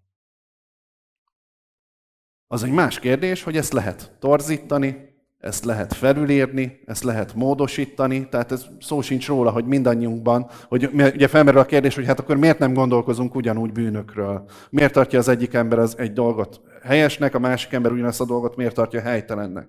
Az 2.47 2.63
egy 2.63 2.71
más 2.71 2.99
kérdés, 2.99 3.43
hogy 3.43 3.57
ezt 3.57 3.73
lehet 3.73 4.15
torzítani, 4.19 5.13
ezt 5.37 5.65
lehet 5.65 5.93
felülírni, 5.93 6.81
ezt 6.85 7.03
lehet 7.03 7.33
módosítani, 7.33 8.29
tehát 8.29 8.51
ez 8.51 8.65
szó 8.79 9.01
sincs 9.01 9.27
róla, 9.27 9.51
hogy 9.51 9.65
mindannyiunkban, 9.65 10.49
hogy 10.67 10.89
ugye 10.93 11.27
felmerül 11.27 11.59
a 11.59 11.65
kérdés, 11.65 11.95
hogy 11.95 12.05
hát 12.05 12.19
akkor 12.19 12.37
miért 12.37 12.59
nem 12.59 12.73
gondolkozunk 12.73 13.35
ugyanúgy 13.35 13.71
bűnökről? 13.71 14.49
Miért 14.69 14.93
tartja 14.93 15.19
az 15.19 15.27
egyik 15.27 15.53
ember 15.53 15.79
az 15.79 15.97
egy 15.97 16.13
dolgot 16.13 16.61
helyesnek, 16.83 17.35
a 17.35 17.39
másik 17.39 17.73
ember 17.73 17.91
ugyanazt 17.91 18.21
a 18.21 18.25
dolgot 18.25 18.55
miért 18.55 18.75
tartja 18.75 19.01
helytelennek? 19.01 19.67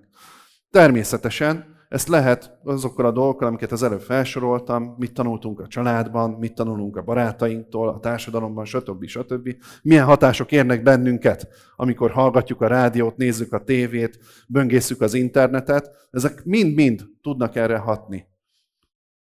Természetesen 0.71 1.76
ezt 1.89 2.07
lehet 2.07 2.57
azokkal 2.63 3.05
a 3.05 3.11
dolgokkal, 3.11 3.47
amiket 3.47 3.71
az 3.71 3.83
előbb 3.83 4.01
felsoroltam, 4.01 4.95
mit 4.97 5.13
tanultunk 5.13 5.59
a 5.59 5.67
családban, 5.67 6.31
mit 6.31 6.55
tanulunk 6.55 6.97
a 6.97 7.01
barátainktól, 7.01 7.89
a 7.89 7.99
társadalomban, 7.99 8.65
stb. 8.65 9.05
stb. 9.05 9.55
Milyen 9.81 10.05
hatások 10.05 10.51
érnek 10.51 10.83
bennünket, 10.83 11.47
amikor 11.75 12.11
hallgatjuk 12.11 12.61
a 12.61 12.67
rádiót, 12.67 13.17
nézzük 13.17 13.53
a 13.53 13.63
tévét, 13.63 14.19
böngészük 14.47 15.01
az 15.01 15.13
internetet. 15.13 16.07
Ezek 16.11 16.43
mind-mind 16.45 17.05
tudnak 17.21 17.55
erre 17.55 17.77
hatni. 17.77 18.27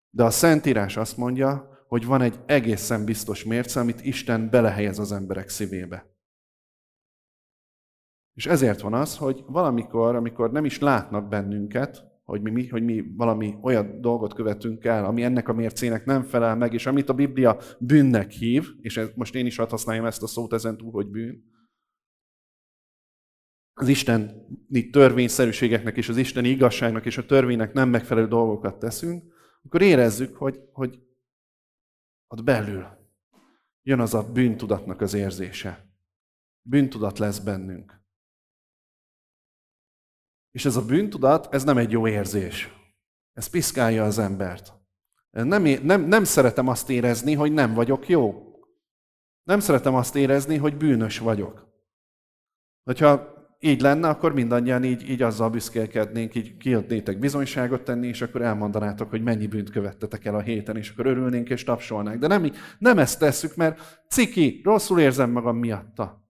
De 0.10 0.24
a 0.24 0.30
Szentírás 0.30 0.98
azt 0.98 1.18
mondja, 1.18 1.70
hogy 1.88 2.06
van 2.06 2.22
egy 2.22 2.40
egészen 2.46 3.06
biztos 3.06 3.44
mérce, 3.44 3.80
amit 3.80 4.06
Isten 4.06 4.50
belehelyez 4.50 5.00
az 5.00 5.12
emberek 5.12 5.50
szívébe. 5.50 6.06
És 8.34 8.46
ezért 8.46 8.82
van 8.82 8.94
az, 8.94 9.18
hogy 9.18 9.44
valamikor, 9.48 10.16
amikor 10.16 10.52
nem 10.52 10.66
is 10.66 10.80
látnak 10.80 11.28
bennünket, 11.28 12.07
hogy 12.28 12.42
mi, 12.42 12.68
hogy 12.68 12.84
mi 12.84 13.04
valami 13.16 13.58
olyan 13.62 14.02
dolgot 14.02 14.34
követünk 14.34 14.86
el, 14.86 15.06
ami 15.06 15.24
ennek 15.24 15.48
a 15.48 15.54
mércének 15.54 16.06
nem 16.06 16.24
felel 16.24 16.56
meg, 16.56 16.74
és 16.74 16.86
amit 16.86 17.10
a 17.10 17.14
Biblia 17.14 17.58
bűnnek 17.80 18.32
hív, 18.32 18.68
és 18.82 18.98
ez, 18.98 19.10
most 19.16 19.36
én 19.36 19.46
is 19.46 19.58
hadd 19.58 19.70
használjam 19.70 20.06
ezt 20.06 20.24
a 20.24 20.28
szót 20.28 20.54
ezen 20.54 20.78
túl, 20.78 20.92
hogy 20.92 21.08
bűn, 21.08 21.44
az 23.74 23.88
isteni 23.88 24.90
törvényszerűségeknek 24.92 25.98
és 25.98 26.10
az 26.10 26.18
isteni 26.18 26.50
igazságnak 26.50 27.06
és 27.06 27.18
a 27.18 27.26
törvénynek 27.26 27.74
nem 27.74 27.90
megfelelő 27.90 28.28
dolgokat 28.28 28.80
teszünk, 28.80 29.34
akkor 29.64 29.82
érezzük, 29.82 30.36
hogy, 30.36 30.60
hogy 30.72 31.00
ott 32.28 32.44
belül 32.44 32.86
jön 33.84 34.00
az 34.00 34.14
a 34.14 34.32
bűntudatnak 34.32 35.02
az 35.02 35.14
érzése. 35.14 35.86
Bűntudat 36.62 37.20
lesz 37.20 37.40
bennünk. 37.40 38.02
És 40.58 40.66
ez 40.66 40.76
a 40.76 40.86
bűntudat, 40.86 41.54
ez 41.54 41.64
nem 41.64 41.78
egy 41.78 41.92
jó 41.92 42.08
érzés. 42.08 42.70
Ez 43.34 43.48
piszkálja 43.48 44.04
az 44.04 44.20
embert. 44.20 44.74
Nem, 45.32 45.64
nem, 45.84 46.02
nem 46.02 46.24
szeretem 46.24 46.68
azt 46.68 46.90
érezni, 46.90 47.34
hogy 47.34 47.54
nem 47.54 47.74
vagyok 47.74 48.08
jó. 48.08 48.54
Nem 49.44 49.60
szeretem 49.60 49.96
azt 49.96 50.16
érezni, 50.16 50.58
hogy 50.58 50.78
bűnös 50.78 51.20
vagyok. 51.20 51.68
Hogyha 52.84 53.34
így 53.60 53.82
lenne, 53.82 54.10
akkor 54.10 54.34
mindannyian 54.34 54.84
így, 54.84 55.10
így 55.10 55.22
azzal 55.22 55.50
büszkélkednénk, 55.50 56.36
így 56.36 56.58
kiadnétek 56.58 57.20
bizonyságot 57.20 57.84
tenni, 57.84 58.08
és 58.08 58.22
akkor 58.22 58.42
elmondanátok, 58.42 59.10
hogy 59.10 59.22
mennyi 59.22 59.48
bűnt 59.48 59.70
követtetek 59.70 60.26
el 60.26 60.36
a 60.36 60.42
héten, 60.42 60.78
és 60.78 60.90
akkor 60.90 61.06
örülnénk 61.06 61.50
és 61.50 61.64
tapsolnánk. 61.64 62.20
De 62.20 62.28
nem, 62.28 62.52
nem 62.80 63.00
ezt 63.00 63.20
tesszük, 63.20 63.56
mert 63.56 64.04
ciki, 64.10 64.62
rosszul 64.64 65.00
érzem 65.00 65.32
magam 65.32 65.58
miatta. 65.58 66.26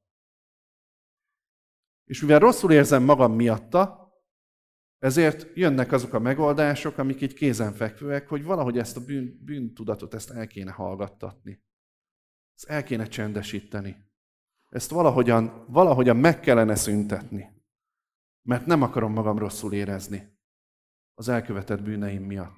És 2.06 2.22
mivel 2.22 2.40
rosszul 2.40 2.72
érzem 2.72 3.04
magam 3.04 3.34
miatta, 3.34 4.06
ezért 5.00 5.48
jönnek 5.54 5.92
azok 5.92 6.14
a 6.14 6.20
megoldások, 6.20 6.98
amik 6.98 7.22
így 7.22 7.34
kézenfekvőek, 7.34 8.28
hogy 8.28 8.44
valahogy 8.44 8.78
ezt 8.78 8.98
a 8.98 9.06
bűn, 9.06 9.42
bűntudatot 9.44 10.14
ezt 10.14 10.32
el 10.32 10.48
kéne 10.48 10.72
hallgattatni. 10.72 11.64
Ezt 12.56 12.70
el 12.70 12.84
kéne 12.84 13.06
csendesíteni. 13.06 14.06
Ezt 14.70 14.90
valahogyan, 14.90 15.66
valahogyan 15.68 16.18
meg 16.18 16.40
kellene 16.40 16.76
szüntetni. 16.76 17.46
Mert 18.42 18.66
nem 18.66 18.82
akarom 18.82 19.12
magam 19.14 19.38
rosszul 19.38 19.74
érezni 19.74 20.36
az 21.14 21.30
elkövetett 21.30 21.82
bűneim 21.82 22.24
miatt. 22.24 22.56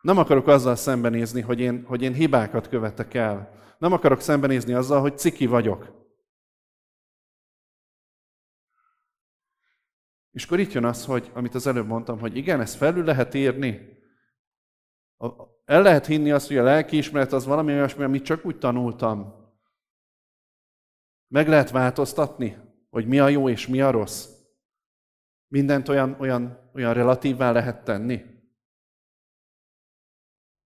Nem 0.00 0.18
akarok 0.18 0.46
azzal 0.46 0.76
szembenézni, 0.76 1.40
hogy 1.40 1.60
én, 1.60 1.84
hogy 1.84 2.02
én 2.02 2.12
hibákat 2.12 2.68
követek 2.68 3.14
el. 3.14 3.60
Nem 3.78 3.92
akarok 3.92 4.20
szembenézni 4.20 4.72
azzal, 4.72 5.00
hogy 5.00 5.18
ciki 5.18 5.46
vagyok. 5.46 6.01
És 10.32 10.44
akkor 10.44 10.58
itt 10.58 10.72
jön 10.72 10.84
az, 10.84 11.04
hogy, 11.04 11.30
amit 11.34 11.54
az 11.54 11.66
előbb 11.66 11.86
mondtam, 11.86 12.18
hogy 12.18 12.36
igen, 12.36 12.60
ezt 12.60 12.76
felül 12.76 13.04
lehet 13.04 13.34
írni. 13.34 14.00
El 15.64 15.82
lehet 15.82 16.06
hinni 16.06 16.30
azt, 16.30 16.46
hogy 16.46 16.56
a 16.56 16.62
lelkiismeret 16.62 17.32
az 17.32 17.44
valami 17.44 17.72
olyasmi, 17.72 18.02
amit 18.02 18.24
csak 18.24 18.44
úgy 18.44 18.58
tanultam. 18.58 19.34
Meg 21.28 21.48
lehet 21.48 21.70
változtatni, 21.70 22.56
hogy 22.90 23.06
mi 23.06 23.18
a 23.18 23.28
jó 23.28 23.48
és 23.48 23.66
mi 23.66 23.80
a 23.80 23.90
rossz. 23.90 24.28
Mindent 25.48 25.88
olyan, 25.88 26.16
olyan, 26.18 26.70
olyan 26.74 26.94
relatívvá 26.94 27.52
lehet 27.52 27.84
tenni. 27.84 28.24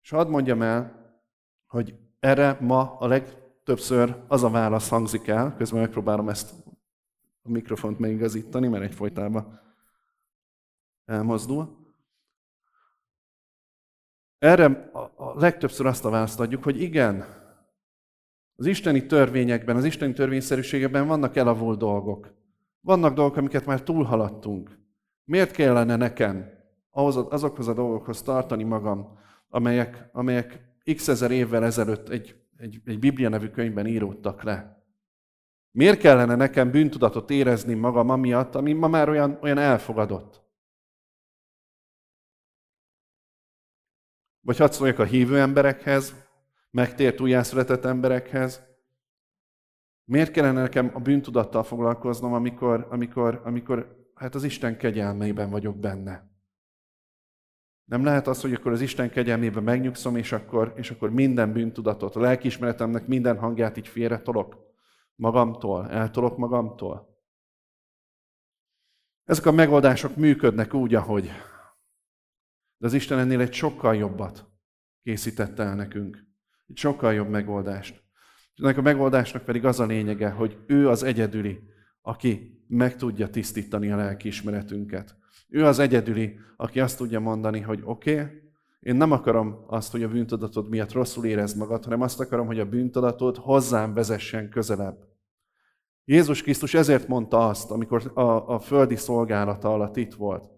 És 0.02 0.10
hadd 0.10 0.28
mondjam 0.28 0.62
el, 0.62 1.10
hogy 1.66 1.96
erre 2.20 2.58
ma 2.62 2.98
a 2.98 3.08
legtöbbször 3.08 4.24
az 4.28 4.44
a 4.44 4.50
válasz 4.50 4.90
hangzik 4.90 5.28
el, 5.28 5.56
közben 5.58 5.82
megpróbálom 5.82 6.30
ezt 6.30 6.65
a 7.46 7.52
mikrofont 7.52 8.00
megigazítani, 8.00 8.68
mert 8.68 8.84
egyfolytában 8.84 9.60
elmozdul. 11.06 11.84
Erre 14.38 14.66
a 15.16 15.40
legtöbbször 15.40 15.86
azt 15.86 16.06
a 16.06 16.10
választ 16.10 16.40
adjuk, 16.40 16.64
hogy 16.64 16.82
igen, 16.82 17.26
az 18.56 18.66
isteni 18.66 19.06
törvényekben, 19.06 19.76
az 19.76 19.84
isteni 19.84 20.14
törvényszerűségekben 20.14 21.08
vannak 21.08 21.36
elavult 21.36 21.80
dolgok. 21.80 22.34
Vannak 22.82 23.14
dolgok, 23.14 23.38
amiket 23.38 23.66
már 23.66 23.82
túlhaladtunk. 23.82 24.80
Miért 25.24 25.52
kellene 25.52 25.96
nekem 25.96 26.50
azokhoz 26.92 27.68
a 27.68 27.74
dolgokhoz 27.74 28.22
tartani 28.22 28.64
magam, 28.64 29.18
amelyek, 29.50 30.10
amelyek 30.12 30.76
x 30.96 31.08
ezer 31.08 31.32
évvel 31.32 31.64
ezelőtt 31.64 32.10
egy, 32.10 32.36
egy, 32.58 32.82
egy 32.86 33.00
Biblia 33.00 33.30
nevű 33.30 33.48
könyvben 33.48 33.88
íródtak 33.88 34.44
le? 34.44 34.85
Miért 35.76 36.00
kellene 36.00 36.36
nekem 36.36 36.72
bűntudatot 36.72 37.30
érezni 37.30 37.74
magam 37.74 38.10
amiatt, 38.10 38.56
ami 38.56 38.74
ma 38.74 38.88
már 38.88 39.10
olyan, 39.10 39.38
olyan 39.42 39.58
elfogadott? 39.58 40.44
Vagy 44.42 44.58
hadd 44.58 44.72
szóljak 44.72 45.00
a 45.00 45.04
hívő 45.04 45.40
emberekhez, 45.40 46.16
megtért 46.72 47.22
újjászületett 47.22 47.86
emberekhez. 47.86 48.64
Miért 50.06 50.32
kellene 50.32 50.62
nekem 50.62 50.92
a 50.94 51.00
bűntudattal 51.00 51.64
foglalkoznom, 51.64 52.34
amikor, 52.34 52.88
amikor, 52.90 53.42
amikor 53.44 54.08
hát 54.14 54.36
az 54.36 54.44
Isten 54.44 54.78
kegyelmeiben 54.78 55.50
vagyok 55.50 55.78
benne? 55.78 56.30
Nem 57.86 58.04
lehet 58.04 58.28
az, 58.28 58.42
hogy 58.42 58.54
akkor 58.54 58.72
az 58.72 58.82
Isten 58.82 59.10
kegyelmében 59.10 59.64
megnyugszom, 59.64 60.16
és 60.16 60.32
akkor, 60.32 60.74
és 60.76 60.92
akkor 60.92 61.10
minden 61.10 61.54
bűntudatot, 61.54 62.16
a 62.16 62.20
lelkiismeretemnek 62.20 63.08
minden 63.08 63.38
hangját 63.38 63.78
így 63.78 63.88
félre 63.88 64.22
tolok 64.22 64.65
magamtól, 65.16 65.90
eltolok 65.90 66.38
magamtól. 66.38 67.14
Ezek 69.24 69.46
a 69.46 69.52
megoldások 69.52 70.16
működnek 70.16 70.74
úgy, 70.74 70.96
ahogy. 70.96 71.32
De 72.78 72.86
az 72.86 72.94
Isten 72.94 73.20
ennél 73.20 73.40
egy 73.40 73.54
sokkal 73.54 73.96
jobbat 73.96 74.50
készítette 75.04 75.64
el 75.64 75.76
nekünk. 75.76 76.28
Egy 76.68 76.78
sokkal 76.78 77.14
jobb 77.14 77.30
megoldást. 77.30 78.04
És 78.54 78.62
ennek 78.62 78.78
a 78.78 78.82
megoldásnak 78.82 79.44
pedig 79.44 79.66
az 79.66 79.80
a 79.80 79.86
lényege, 79.86 80.30
hogy 80.30 80.64
ő 80.68 80.90
az 80.90 81.04
egyedüli, 81.04 81.60
aki 82.02 82.64
meg 82.68 82.96
tudja 82.96 83.30
tisztítani 83.30 83.92
a 83.92 83.96
lelkiismeretünket. 83.96 85.18
Ő 85.48 85.66
az 85.66 85.80
egyedüli, 85.80 86.40
aki 86.56 86.80
azt 86.80 86.98
tudja 86.98 87.20
mondani, 87.20 87.60
hogy 87.60 87.82
oké, 87.84 88.20
okay, 88.20 88.45
én 88.86 88.96
nem 88.96 89.12
akarom 89.12 89.64
azt, 89.68 89.92
hogy 89.92 90.04
a 90.04 90.08
bűntudatod 90.08 90.70
miatt 90.70 90.92
rosszul 90.92 91.26
érezd 91.26 91.58
magad, 91.58 91.84
hanem 91.84 92.02
azt 92.02 92.20
akarom, 92.20 92.46
hogy 92.46 92.60
a 92.60 92.66
bűntudatod 92.66 93.38
hozzám 93.38 93.94
vezessen 93.94 94.50
közelebb. 94.50 94.98
Jézus 96.04 96.42
Krisztus 96.42 96.74
ezért 96.74 97.08
mondta 97.08 97.48
azt, 97.48 97.72
amikor 97.72 98.12
a, 98.14 98.22
a 98.54 98.60
földi 98.60 98.96
szolgálata 98.96 99.74
alatt 99.74 99.98
itt 99.98 100.14
volt. 100.14 100.50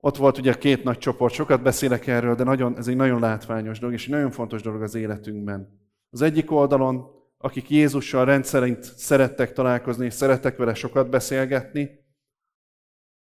Ott 0.00 0.16
volt 0.16 0.38
ugye 0.38 0.54
két 0.54 0.84
nagy 0.84 0.98
csoport, 0.98 1.34
sokat 1.34 1.62
beszélek 1.62 2.06
erről, 2.06 2.34
de 2.34 2.44
nagyon, 2.44 2.76
ez 2.76 2.88
egy 2.88 2.96
nagyon 2.96 3.20
látványos 3.20 3.78
dolog, 3.78 3.94
és 3.94 4.04
egy 4.04 4.12
nagyon 4.12 4.30
fontos 4.30 4.62
dolog 4.62 4.82
az 4.82 4.94
életünkben. 4.94 5.80
Az 6.10 6.22
egyik 6.22 6.50
oldalon, 6.50 7.06
akik 7.38 7.70
Jézussal 7.70 8.24
rendszerint 8.24 8.82
szerettek 8.82 9.52
találkozni, 9.52 10.04
és 10.04 10.14
szerettek 10.14 10.56
vele 10.56 10.74
sokat 10.74 11.10
beszélgetni, 11.10 11.90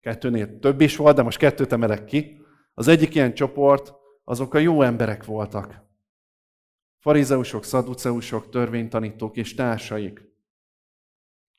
kettőnél 0.01 0.59
több 0.59 0.81
is 0.81 0.97
volt, 0.97 1.17
de 1.17 1.23
most 1.23 1.39
kettőt 1.39 1.73
emelek 1.73 2.05
ki. 2.05 2.43
Az 2.75 2.89
egyik 2.89 3.15
ilyen 3.15 3.35
csoport, 3.35 3.93
azok 4.25 4.55
a 4.55 4.59
jó 4.59 4.83
emberek 4.83 5.25
voltak. 5.25 5.83
Farizeusok, 6.99 7.65
szaduceusok, 7.65 8.51
törvénytanítók 8.51 9.37
és 9.37 9.55
társaik 9.55 10.35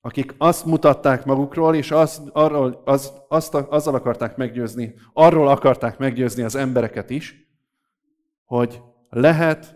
akik 0.05 0.35
azt 0.37 0.65
mutatták 0.65 1.25
magukról, 1.25 1.75
és 1.75 1.91
azt, 1.91 2.21
arról, 2.31 2.81
az, 2.85 3.13
azt, 3.27 3.53
azzal 3.53 3.95
akarták 3.95 4.37
meggyőzni, 4.37 4.93
arról 5.13 5.47
akarták 5.47 5.97
meggyőzni 5.97 6.43
az 6.43 6.55
embereket 6.55 7.09
is, 7.09 7.49
hogy 8.43 8.81
lehet 9.09 9.75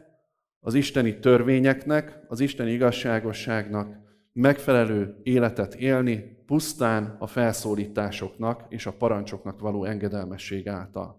az 0.60 0.74
isteni 0.74 1.20
törvényeknek, 1.20 2.20
az 2.28 2.40
isteni 2.40 2.72
igazságosságnak 2.72 3.98
megfelelő 4.34 5.20
életet 5.24 5.76
élni 5.76 6.44
pusztán 6.46 7.16
a 7.20 7.28
felszólításoknak 7.28 8.66
és 8.68 8.86
a 8.86 8.94
parancsoknak 8.94 9.60
való 9.60 9.84
engedelmesség 9.84 10.68
által. 10.68 11.19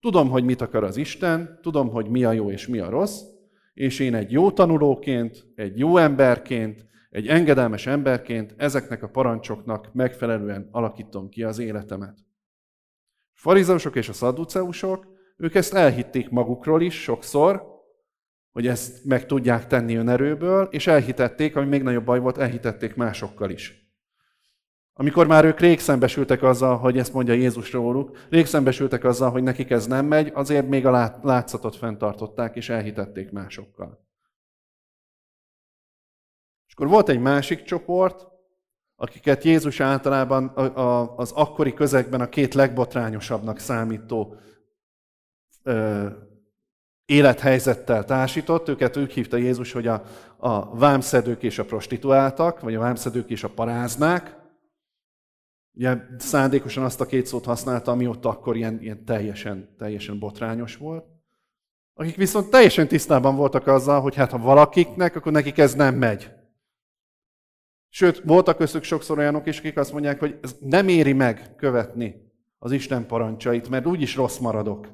Tudom, 0.00 0.30
hogy 0.30 0.44
mit 0.44 0.60
akar 0.60 0.84
az 0.84 0.96
Isten, 0.96 1.58
tudom, 1.62 1.88
hogy 1.88 2.08
mi 2.08 2.24
a 2.24 2.32
jó 2.32 2.50
és 2.50 2.66
mi 2.66 2.78
a 2.78 2.88
rossz, 2.88 3.20
és 3.74 3.98
én 3.98 4.14
egy 4.14 4.32
jó 4.32 4.50
tanulóként, 4.50 5.46
egy 5.54 5.78
jó 5.78 5.96
emberként, 5.96 6.86
egy 7.10 7.26
engedelmes 7.26 7.86
emberként 7.86 8.54
ezeknek 8.56 9.02
a 9.02 9.08
parancsoknak 9.08 9.92
megfelelően 9.92 10.68
alakítom 10.70 11.28
ki 11.28 11.42
az 11.42 11.58
életemet. 11.58 12.14
A 13.18 13.42
farizeusok 13.42 13.96
és 13.96 14.08
a 14.08 14.12
szadduceusok, 14.12 15.06
ők 15.36 15.54
ezt 15.54 15.74
elhitték 15.74 16.30
magukról 16.30 16.82
is 16.82 17.02
sokszor, 17.02 17.62
hogy 18.50 18.66
ezt 18.66 19.04
meg 19.04 19.26
tudják 19.26 19.66
tenni 19.66 19.94
önerőből, 19.94 20.68
és 20.70 20.86
elhitették, 20.86 21.56
ami 21.56 21.66
még 21.66 21.82
nagyobb 21.82 22.04
baj 22.04 22.18
volt, 22.18 22.38
elhitették 22.38 22.94
másokkal 22.94 23.50
is. 23.50 23.79
Amikor 25.00 25.26
már 25.26 25.44
ők 25.44 25.60
rég 25.60 25.80
szembesültek 25.80 26.42
azzal, 26.42 26.76
hogy 26.76 26.98
ezt 26.98 27.12
mondja 27.12 27.34
Jézus 27.34 27.72
róluk, 27.72 28.16
rég 28.30 28.46
szembesültek 28.46 29.04
azzal, 29.04 29.30
hogy 29.30 29.42
nekik 29.42 29.70
ez 29.70 29.86
nem 29.86 30.06
megy, 30.06 30.30
azért 30.34 30.68
még 30.68 30.86
a 30.86 31.18
látszatot 31.22 31.76
fenntartották, 31.76 32.56
és 32.56 32.68
elhitették 32.68 33.30
másokkal. 33.30 34.06
És 36.66 36.72
akkor 36.72 36.88
volt 36.88 37.08
egy 37.08 37.20
másik 37.20 37.62
csoport, 37.62 38.26
akiket 38.96 39.44
Jézus 39.44 39.80
általában 39.80 40.48
az 41.16 41.32
akkori 41.32 41.72
közegben 41.72 42.20
a 42.20 42.28
két 42.28 42.54
legbotrányosabbnak 42.54 43.58
számító 43.58 44.36
élethelyzettel 47.04 48.04
társított. 48.04 48.68
Őket 48.68 48.96
úgy 48.96 49.12
hívta 49.12 49.36
Jézus, 49.36 49.72
hogy 49.72 49.86
a, 49.86 50.02
a 50.36 50.76
vámszedők 50.76 51.42
és 51.42 51.58
a 51.58 51.64
prostituáltak, 51.64 52.60
vagy 52.60 52.74
a 52.74 52.80
vámszedők 52.80 53.30
és 53.30 53.44
a 53.44 53.48
paráznák. 53.48 54.38
Ugye 55.72 55.96
szándékosan 56.18 56.84
azt 56.84 57.00
a 57.00 57.06
két 57.06 57.26
szót 57.26 57.44
használta, 57.44 57.90
ami 57.90 58.06
ott 58.06 58.24
akkor 58.24 58.56
ilyen, 58.56 58.80
ilyen 58.80 59.04
teljesen, 59.04 59.74
teljesen 59.78 60.18
botrányos 60.18 60.76
volt. 60.76 61.04
Akik 61.94 62.16
viszont 62.16 62.50
teljesen 62.50 62.88
tisztában 62.88 63.36
voltak 63.36 63.66
azzal, 63.66 64.00
hogy 64.00 64.14
hát 64.14 64.30
ha 64.30 64.38
valakiknek, 64.38 65.16
akkor 65.16 65.32
nekik 65.32 65.58
ez 65.58 65.74
nem 65.74 65.94
megy. 65.94 66.30
Sőt, 67.88 68.22
voltak 68.24 68.56
köztük 68.56 68.82
sokszor 68.82 69.18
olyanok 69.18 69.46
is, 69.46 69.58
akik 69.58 69.76
azt 69.76 69.92
mondják, 69.92 70.18
hogy 70.18 70.38
ez 70.42 70.56
nem 70.60 70.88
éri 70.88 71.12
meg 71.12 71.56
követni 71.56 72.32
az 72.58 72.72
Isten 72.72 73.06
parancsait, 73.06 73.68
mert 73.68 73.86
úgyis 73.86 74.16
rossz 74.16 74.38
maradok. 74.38 74.88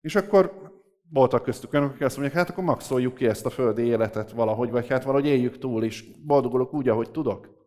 És 0.00 0.14
akkor 0.14 0.72
voltak 1.10 1.42
köztük 1.42 1.72
olyanok, 1.72 1.90
akik 1.90 2.04
azt 2.04 2.16
mondják, 2.16 2.38
hát 2.38 2.50
akkor 2.50 2.64
maxoljuk 2.64 3.14
ki 3.14 3.26
ezt 3.26 3.46
a 3.46 3.50
földi 3.50 3.82
életet 3.82 4.30
valahogy, 4.30 4.70
vagy 4.70 4.88
hát 4.88 5.04
valahogy 5.04 5.26
éljük 5.26 5.58
túl, 5.58 5.84
és 5.84 6.04
boldogulok 6.24 6.74
úgy, 6.74 6.88
ahogy 6.88 7.10
tudok. 7.10 7.57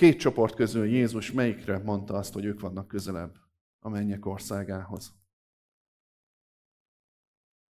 Két 0.00 0.18
csoport 0.18 0.54
közül 0.54 0.86
Jézus 0.86 1.32
melyikre 1.32 1.78
mondta 1.78 2.14
azt, 2.14 2.32
hogy 2.32 2.44
ők 2.44 2.60
vannak 2.60 2.88
közelebb 2.88 3.36
a 3.78 3.88
mennyek 3.88 4.26
országához? 4.26 5.12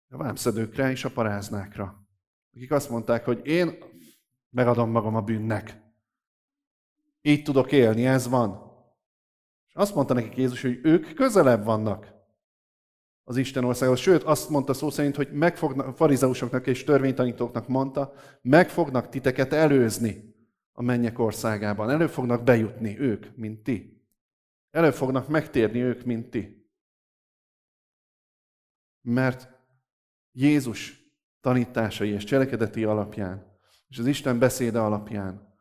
A 0.08 0.16
vámszedőkre 0.16 0.90
és 0.90 1.04
a 1.04 1.10
paráznákra, 1.10 2.08
akik 2.54 2.72
azt 2.72 2.90
mondták, 2.90 3.24
hogy 3.24 3.46
én 3.46 3.78
megadom 4.50 4.90
magam 4.90 5.14
a 5.14 5.20
bűnnek. 5.20 5.82
Így 7.20 7.42
tudok 7.42 7.72
élni, 7.72 8.06
ez 8.06 8.28
van. 8.28 8.72
És 9.66 9.74
azt 9.74 9.94
mondta 9.94 10.14
nekik 10.14 10.36
Jézus, 10.36 10.62
hogy 10.62 10.80
ők 10.82 11.14
közelebb 11.14 11.64
vannak 11.64 12.12
az 13.24 13.36
Isten 13.36 13.64
országhoz. 13.64 13.98
Sőt, 13.98 14.22
azt 14.22 14.50
mondta 14.50 14.72
szó 14.72 14.90
szerint, 14.90 15.16
hogy 15.16 15.32
megfognak, 15.32 15.96
farizeusoknak 15.96 16.66
és 16.66 16.84
törvénytanítóknak 16.84 17.68
mondta, 17.68 18.12
meg 18.42 18.68
fognak 18.68 19.08
titeket 19.08 19.52
előzni 19.52 20.30
a 20.72 20.82
mennyek 20.82 21.18
országában. 21.18 21.90
Elő 21.90 22.06
fognak 22.06 22.44
bejutni 22.44 22.98
ők, 22.98 23.36
mint 23.36 23.62
ti. 23.62 24.04
Elő 24.70 24.90
fognak 24.90 25.28
megtérni 25.28 25.80
ők, 25.80 26.04
mint 26.04 26.30
ti. 26.30 26.70
Mert 29.00 29.48
Jézus 30.32 31.04
tanításai 31.40 32.10
és 32.10 32.24
cselekedeti 32.24 32.84
alapján, 32.84 33.58
és 33.88 33.98
az 33.98 34.06
Isten 34.06 34.38
beszéde 34.38 34.80
alapján 34.80 35.58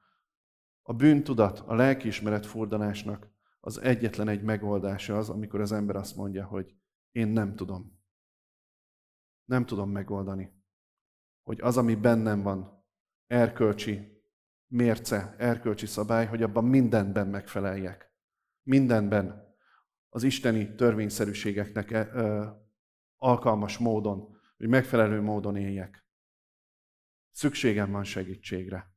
a 0.82 0.94
bűntudat, 0.94 1.60
a 1.60 1.76
lelkiismeret 1.76 2.46
furdalásnak 2.46 3.30
az 3.60 3.78
egyetlen 3.78 4.28
egy 4.28 4.42
megoldása 4.42 5.18
az, 5.18 5.30
amikor 5.30 5.62
az 5.62 5.72
ember 5.72 5.96
azt 5.96 6.16
mondja, 6.16 6.46
hogy 6.46 6.76
én 7.12 7.28
nem 7.28 7.56
tudom. 7.56 8.00
Nem 9.46 9.66
tudom 9.66 9.90
megoldani. 9.90 10.52
Hogy 11.44 11.62
az, 11.62 11.78
ami 11.78 11.96
bennem 11.96 12.42
van, 12.42 12.84
erkölcsi 13.28 14.19
mérce, 14.70 15.36
erkölcsi 15.38 15.86
szabály, 15.86 16.26
hogy 16.26 16.44
abban 16.44 16.66
mindenben 16.66 17.28
megfeleljek. 17.28 18.12
Mindenben 18.64 19.56
az 20.10 20.24
isteni 20.24 20.76
törvényszerűségeknek 20.76 21.92
ö, 21.92 22.46
alkalmas 23.18 23.78
módon, 23.78 24.38
hogy 24.58 24.68
megfelelő 24.68 25.22
módon 25.22 25.56
éljek. 25.56 26.06
Szükségem 27.32 27.92
van 27.92 28.04
segítségre. 28.04 28.94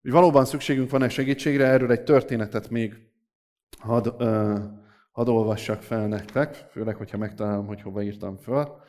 Hogy 0.00 0.10
valóban 0.10 0.44
szükségünk 0.44 0.90
van-e 0.90 1.08
segítségre, 1.08 1.66
erről 1.66 1.90
egy 1.90 2.02
történetet 2.02 2.68
még 2.68 3.10
hadd, 3.78 4.08
uh, 4.08 4.80
hadd 5.10 5.28
olvassak 5.28 5.82
fel 5.82 6.08
nektek, 6.08 6.54
főleg, 6.54 6.96
hogyha 6.96 7.18
megtalálom, 7.18 7.66
hogy 7.66 7.82
hova 7.82 8.02
írtam 8.02 8.36
föl. 8.36 8.80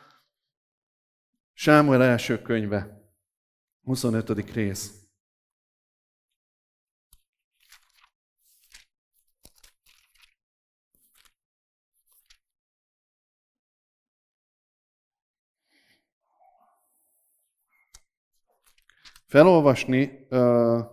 Sámuel 1.54 2.04
első 2.04 2.42
könyve, 2.42 3.03
25. 3.84 4.54
rész. 4.54 5.02
Felolvasni 19.28 20.28
a 20.30 20.92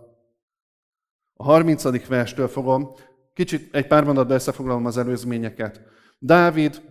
30. 1.43 2.07
verstől 2.07 2.47
fogom, 2.47 2.93
kicsit 3.33 3.75
egy 3.75 3.87
pár 3.87 4.03
mondatban 4.03 4.35
összefoglalom 4.35 4.85
az 4.85 4.97
előzményeket. 4.97 5.81
Dávid, 6.19 6.81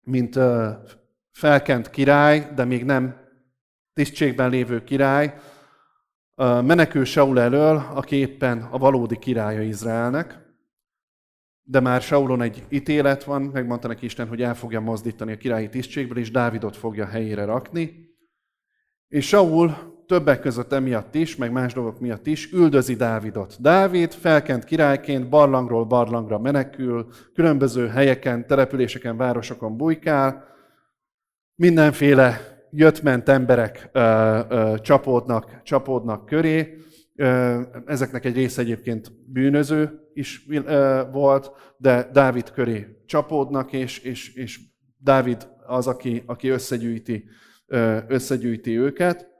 mint 0.00 0.38
felkent 1.30 1.90
király, 1.90 2.52
de 2.54 2.64
még 2.64 2.84
nem 2.84 3.21
tisztségben 3.94 4.50
lévő 4.50 4.84
király, 4.84 5.34
menekül 6.36 7.04
Saul 7.04 7.40
elől, 7.40 7.82
aki 7.94 8.16
éppen 8.16 8.68
a 8.70 8.78
valódi 8.78 9.18
királya 9.18 9.62
Izraelnek, 9.62 10.40
de 11.62 11.80
már 11.80 12.02
Saulon 12.02 12.42
egy 12.42 12.64
ítélet 12.68 13.24
van, 13.24 13.42
megmondta 13.42 13.88
neki 13.88 14.04
Isten, 14.04 14.28
hogy 14.28 14.42
el 14.42 14.54
fogja 14.54 14.80
mozdítani 14.80 15.32
a 15.32 15.36
királyi 15.36 15.68
tisztségből, 15.68 16.18
és 16.18 16.30
Dávidot 16.30 16.76
fogja 16.76 17.06
helyére 17.06 17.44
rakni. 17.44 18.10
És 19.08 19.26
Saul 19.26 19.90
többek 20.06 20.40
között 20.40 20.72
emiatt 20.72 21.14
is, 21.14 21.36
meg 21.36 21.52
más 21.52 21.72
dolgok 21.72 22.00
miatt 22.00 22.26
is 22.26 22.52
üldözi 22.52 22.94
Dávidot. 22.94 23.56
Dávid 23.60 24.12
felkent 24.12 24.64
királyként 24.64 25.28
barlangról 25.28 25.84
barlangra 25.84 26.38
menekül, 26.38 27.06
különböző 27.34 27.86
helyeken, 27.88 28.46
településeken, 28.46 29.16
városokon 29.16 29.76
bujkál, 29.76 30.44
mindenféle 31.54 32.51
jött-ment 32.72 33.28
emberek 33.28 33.88
ö, 33.92 34.00
ö, 34.48 34.74
csapódnak, 34.80 35.62
csapódnak 35.62 36.26
köré, 36.26 36.76
ö, 37.16 37.60
ezeknek 37.86 38.24
egy 38.24 38.34
része 38.34 38.60
egyébként 38.60 39.12
bűnöző 39.32 40.10
is 40.14 40.46
ö, 40.48 41.02
volt, 41.12 41.74
de 41.76 42.08
Dávid 42.12 42.50
köré 42.50 43.02
csapódnak, 43.06 43.72
és, 43.72 43.98
és, 43.98 44.34
és 44.34 44.60
Dávid 44.98 45.48
az, 45.66 45.86
aki, 45.86 46.22
aki 46.26 46.48
összegyűjti, 46.48 47.24
ö, 47.66 47.98
összegyűjti 48.08 48.78
őket. 48.78 49.30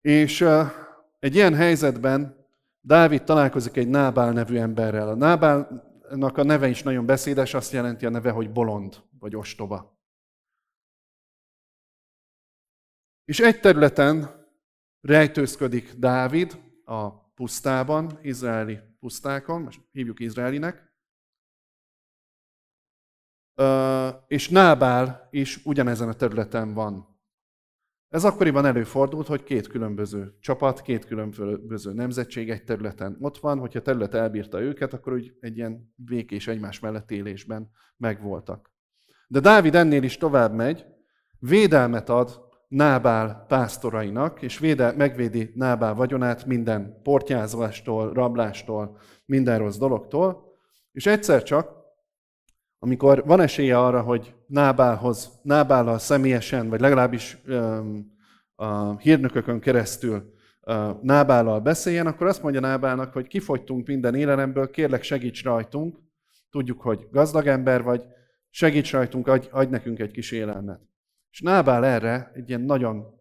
És 0.00 0.48
egy 1.18 1.34
ilyen 1.34 1.54
helyzetben 1.54 2.46
Dávid 2.80 3.22
találkozik 3.22 3.76
egy 3.76 3.88
Nábál 3.88 4.32
nevű 4.32 4.56
emberrel. 4.56 5.08
A 5.08 5.14
Nábálnak 5.14 6.38
a 6.38 6.44
neve 6.44 6.68
is 6.68 6.82
nagyon 6.82 7.06
beszédes, 7.06 7.54
azt 7.54 7.72
jelenti 7.72 8.06
a 8.06 8.10
neve, 8.10 8.30
hogy 8.30 8.52
bolond 8.52 8.94
vagy 9.18 9.36
ostoba. 9.36 9.95
És 13.26 13.40
egy 13.40 13.60
területen 13.60 14.44
rejtőzködik 15.00 15.92
Dávid 15.92 16.60
a 16.84 17.10
pusztában, 17.34 18.18
izraeli 18.22 18.78
pusztákon, 19.00 19.62
most 19.62 19.80
hívjuk 19.92 20.20
izraelinek, 20.20 20.94
és 24.26 24.48
Nábál 24.48 25.28
is 25.30 25.64
ugyanezen 25.64 26.08
a 26.08 26.12
területen 26.12 26.74
van. 26.74 27.18
Ez 28.08 28.24
akkoriban 28.24 28.66
előfordult, 28.66 29.26
hogy 29.26 29.42
két 29.42 29.66
különböző 29.66 30.36
csapat, 30.40 30.82
két 30.82 31.04
különböző 31.04 31.92
nemzetség 31.92 32.50
egy 32.50 32.64
területen 32.64 33.16
ott 33.20 33.38
van, 33.38 33.58
hogyha 33.58 33.82
terület 33.82 34.14
elbírta 34.14 34.60
őket, 34.60 34.92
akkor 34.92 35.12
úgy 35.12 35.36
egy 35.40 35.56
ilyen 35.56 35.92
békés 35.94 36.48
egymás 36.48 36.80
mellett 36.80 37.10
élésben 37.10 37.70
megvoltak. 37.96 38.72
De 39.28 39.40
Dávid 39.40 39.74
ennél 39.74 40.02
is 40.02 40.16
tovább 40.16 40.54
megy, 40.54 40.86
védelmet 41.38 42.08
ad 42.08 42.45
Nábál 42.76 43.44
pásztorainak, 43.48 44.42
és 44.42 44.58
védel, 44.58 44.94
megvédi 44.96 45.52
Nábál 45.54 45.94
vagyonát 45.94 46.46
minden 46.46 47.00
portyázástól, 47.02 48.12
rablástól, 48.12 48.98
minden 49.24 49.58
rossz 49.58 49.76
dologtól, 49.76 50.56
és 50.92 51.06
egyszer 51.06 51.42
csak, 51.42 51.70
amikor 52.78 53.24
van 53.26 53.40
esélye 53.40 53.78
arra, 53.78 54.00
hogy 54.00 54.34
Nábálhoz, 54.46 55.38
Nábállal 55.42 55.98
személyesen, 55.98 56.68
vagy 56.68 56.80
legalábbis 56.80 57.38
a 58.54 58.96
hírnökökön 58.96 59.60
keresztül 59.60 60.32
Nábállal 61.02 61.60
beszéljen, 61.60 62.06
akkor 62.06 62.26
azt 62.26 62.42
mondja 62.42 62.60
Nábálnak, 62.60 63.12
hogy 63.12 63.26
kifogytunk 63.26 63.86
minden 63.86 64.14
élelemбől, 64.14 64.70
kérlek 64.70 65.02
segíts 65.02 65.42
rajtunk, 65.42 65.98
tudjuk, 66.50 66.80
hogy 66.80 67.08
gazdag 67.10 67.46
ember 67.46 67.82
vagy, 67.82 68.04
segíts 68.50 68.92
rajtunk, 68.92 69.26
adj, 69.26 69.48
adj 69.50 69.70
nekünk 69.70 69.98
egy 69.98 70.10
kis 70.10 70.30
élelmet. 70.30 70.80
És 71.36 71.42
Nábál 71.42 71.84
erre 71.84 72.30
egy 72.34 72.48
ilyen 72.48 72.60
nagyon 72.60 73.20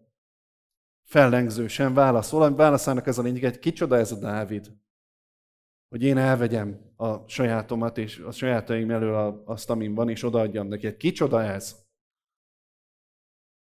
fellengzősen 1.03 1.93
válaszol, 1.93 2.55
válaszának 2.55 3.07
ez 3.07 3.17
a 3.17 3.21
lényeg, 3.21 3.43
egy 3.43 3.59
kicsoda 3.59 3.97
ez 3.97 4.11
a 4.11 4.19
Dávid 4.19 4.71
hogy 5.89 6.03
én 6.03 6.17
elvegyem 6.17 6.93
a 6.95 7.27
sajátomat 7.27 7.97
és 7.97 8.19
a 8.19 8.31
sajátaim 8.31 8.91
elől 8.91 9.43
azt, 9.45 9.69
amin 9.69 9.93
van, 9.93 10.09
és 10.09 10.23
odaadjam 10.23 10.67
neki. 10.67 10.97
Kicsoda 10.97 11.43
ez? 11.43 11.75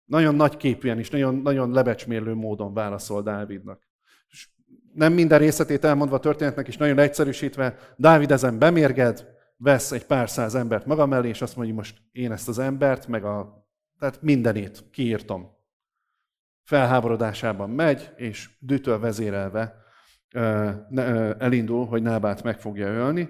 Nagyon 0.05 0.35
nagy 0.35 0.57
képűen 0.57 0.99
és 0.99 1.09
nagyon, 1.09 1.35
nagyon 1.35 1.71
lebecsmérlő 1.71 2.33
módon 2.33 2.73
válaszol 2.73 3.21
Dávidnak. 3.21 3.87
És 4.29 4.49
nem 4.93 5.13
minden 5.13 5.39
részletét 5.39 5.83
elmondva 5.83 6.15
a 6.15 6.19
történetnek, 6.19 6.67
és 6.67 6.77
nagyon 6.77 6.99
egyszerűsítve, 6.99 7.77
Dávid 7.97 8.31
ezen 8.31 8.59
bemérged, 8.59 9.27
vesz 9.57 9.91
egy 9.91 10.05
pár 10.05 10.29
száz 10.29 10.55
embert 10.55 10.85
maga 10.85 11.05
mellé, 11.05 11.29
és 11.29 11.41
azt 11.41 11.55
mondja, 11.55 11.73
hogy 11.73 11.83
most 11.83 12.01
én 12.11 12.31
ezt 12.31 12.47
az 12.47 12.59
embert, 12.59 13.07
meg 13.07 13.23
a, 13.23 13.62
tehát 14.03 14.21
mindenét 14.21 14.83
kiírtom. 14.91 15.51
Felháborodásában 16.63 17.69
megy, 17.69 18.11
és 18.15 18.49
dütől 18.59 18.99
vezérelve 18.99 19.75
elindul, 21.37 21.85
hogy 21.85 22.01
Nábát 22.01 22.43
meg 22.43 22.59
fogja 22.59 22.87
ölni, 22.87 23.29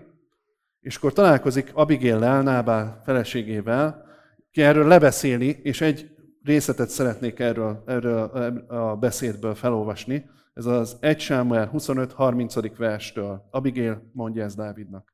és 0.79 0.95
akkor 0.95 1.13
találkozik 1.13 1.71
Abigail-lel, 1.73 2.41
Nábál 2.41 3.01
feleségével, 3.03 4.05
ki 4.51 4.61
erről 4.61 4.87
lebeszéli, 4.87 5.59
és 5.63 5.81
egy 5.81 6.15
részletet 6.43 6.89
szeretnék 6.89 7.39
erről, 7.39 7.83
erről 7.85 8.19
a 8.67 8.95
beszédből 8.95 9.55
felolvasni. 9.55 10.29
Ez 10.53 10.65
az 10.65 10.97
1 10.99 11.19
Sámuel 11.19 11.69
25-30. 11.73 12.73
verstől. 12.77 13.47
Abigail 13.51 14.09
mondja 14.13 14.43
ezt 14.43 14.57
Dávidnak. 14.57 15.13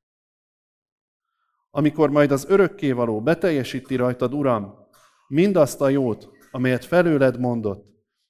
amikor 1.72 2.10
majd 2.10 2.32
az 2.32 2.46
örökkévaló 2.50 3.22
beteljesíti 3.22 3.96
rajtad, 3.96 4.34
Uram, 4.34 4.88
mindazt 5.30 5.82
a 5.82 5.90
jót, 5.90 6.30
amelyet 6.52 6.86
felőled 6.86 7.40
mondott, 7.40 7.88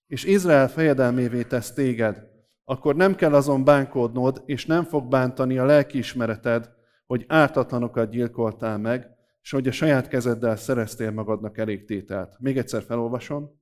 és 0.07 0.23
Izrael 0.23 0.69
fejedelmévé 0.69 1.43
tesz 1.43 1.73
téged, 1.73 2.27
akkor 2.63 2.95
nem 2.95 3.15
kell 3.15 3.33
azon 3.33 3.63
bánkódnod, 3.63 4.43
és 4.45 4.65
nem 4.65 4.83
fog 4.83 5.07
bántani 5.07 5.57
a 5.57 5.65
lelkiismereted, 5.65 6.69
hogy 7.05 7.25
ártatlanokat 7.27 8.09
gyilkoltál 8.09 8.77
meg, 8.77 9.07
és 9.41 9.51
hogy 9.51 9.67
a 9.67 9.71
saját 9.71 10.07
kezeddel 10.07 10.55
szereztél 10.55 11.11
magadnak 11.11 11.57
elég 11.57 11.85
tételt. 11.85 12.39
Még 12.39 12.57
egyszer 12.57 12.81
felolvasom. 12.81 13.61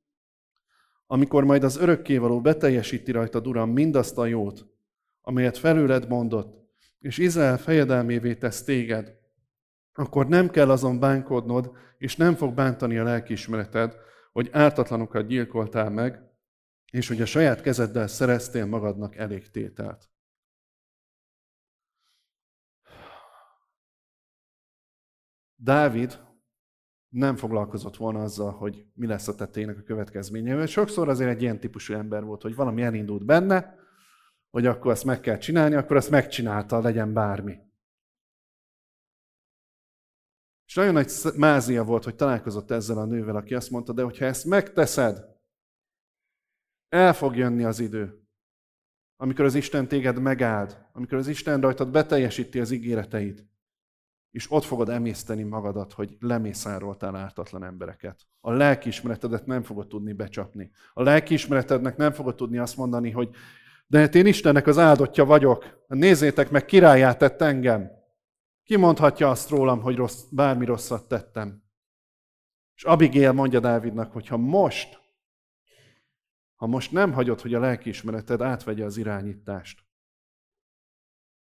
Amikor 1.06 1.43
majd 1.43 1.63
az 1.63 1.78
örökkévaló 1.78 2.41
beteljesíti 2.41 3.12
rajtad, 3.12 3.47
Uram, 3.47 3.69
mindazt 3.69 4.17
a 4.17 4.26
jót, 4.26 4.65
amelyet 5.21 5.58
felőled 5.58 6.08
mondott, 6.08 6.58
és 7.00 7.17
Izrael 7.17 7.58
fejedelmévé 7.58 8.36
tesz 8.36 8.63
téged, 8.63 9.17
akkor 9.98 10.28
nem 10.28 10.50
kell 10.50 10.70
azon 10.70 11.00
bánkodnod, 11.00 11.72
és 11.98 12.16
nem 12.16 12.36
fog 12.36 12.54
bántani 12.54 12.98
a 12.98 13.04
lelkiismereted, 13.04 13.96
hogy 14.32 14.50
ártatlanokat 14.52 15.28
gyilkoltál 15.28 15.90
meg, 15.90 16.22
és 16.92 17.08
hogy 17.08 17.22
a 17.22 17.26
saját 17.26 17.62
kezeddel 17.62 18.08
szereztél 18.08 18.66
magadnak 18.66 19.16
elég 19.16 19.52
tételt. 19.52 20.10
Dávid 25.56 26.20
nem 27.10 27.36
foglalkozott 27.36 27.96
volna 27.96 28.22
azzal, 28.22 28.52
hogy 28.52 28.86
mi 28.94 29.08
lesz 29.08 29.28
a 29.28 29.36
tettének 29.36 29.78
a 29.78 29.84
következménye. 29.84 30.66
Sokszor 30.66 31.10
azért 31.10 31.30
egy 31.30 31.42
ilyen 31.42 31.60
típusú 31.60 31.94
ember 31.94 32.24
volt, 32.24 32.42
hogy 32.42 32.56
valami 32.56 32.82
elindult 32.82 33.26
benne, 33.26 33.76
hogy 34.50 34.66
akkor 34.66 34.92
azt 34.92 35.06
meg 35.06 35.20
kell 35.20 35.38
csinálni, 35.38 35.76
akkor 35.76 35.96
azt 35.96 36.10
megcsinálta, 36.10 36.82
legyen 36.82 37.14
bármi. 37.14 37.66
Nagyon 40.78 40.94
nagy 40.94 41.12
mázia 41.36 41.84
volt, 41.84 42.04
hogy 42.04 42.16
találkozott 42.16 42.72
ezzel 42.72 42.98
a 42.98 43.06
nővel, 43.06 43.36
aki 43.36 43.56
azt 43.56 43.70
mondta, 43.70 43.94
de 43.94 44.04
hogyha 44.04 44.26
ezt 44.26 44.46
megteszed, 44.46 45.26
el 46.90 47.13
fog 47.13 47.36
jönni 47.36 47.63
az 47.63 47.80
idő, 47.80 48.28
amikor 49.16 49.46
az 49.46 49.56
Isten 49.56 49.88
téged 49.88 50.20
megáld, 50.20 50.86
amikor 50.94 51.18
az 51.18 51.28
Isten 51.28 51.62
rajtad 51.62 51.92
beteljesíti 51.92 52.60
az 52.60 52.72
ígéreteit, 52.72 53.46
és 54.32 54.52
ott 54.52 54.63
fogod 54.63 54.90
emészteni 54.90 55.44
magadat, 55.44 55.94
hogy 55.94 56.18
lemészároltál 56.20 57.16
ártatlan 57.16 57.63
embereket. 57.63 58.28
A 58.40 58.52
lelkiismeretedet 58.52 59.46
nem 59.46 59.63
fogod 59.63 59.88
tudni 59.88 60.13
becsapni. 60.13 60.72
A 60.94 61.02
lelkiismeretednek 61.02 61.98
nem 61.98 62.12
fogod 62.12 62.36
tudni 62.36 62.58
azt 62.58 62.78
mondani, 62.78 63.12
hogy 63.12 63.30
de 63.88 64.00
hát 64.00 64.16
én 64.16 64.26
Istennek 64.26 64.68
az 64.68 64.78
áldottja 64.78 65.26
vagyok. 65.26 65.86
Nézzétek 65.88 66.50
meg, 66.50 66.66
királyát 66.66 67.18
tett 67.18 67.42
engem. 67.42 67.97
Ki 68.68 68.76
mondhatja 68.76 69.30
azt 69.30 69.50
rólam, 69.50 69.82
hogy 69.82 69.96
rossz, 69.96 70.24
bármi 70.32 70.66
rosszat 70.66 71.08
tettem? 71.08 71.64
És 72.76 72.84
Abigail 72.84 73.32
mondja 73.32 73.60
Dávidnak, 73.60 74.12
hogy 74.12 74.28
ha 74.28 74.38
most, 74.38 75.00
ha 76.56 76.68
most 76.68 76.92
nem 76.92 77.14
hagyod, 77.14 77.42
hogy 77.42 77.54
a 77.54 77.60
lelkiismereted 77.60 78.42
átvegye 78.42 78.86
az 78.86 78.98
irányítást, 78.98 79.86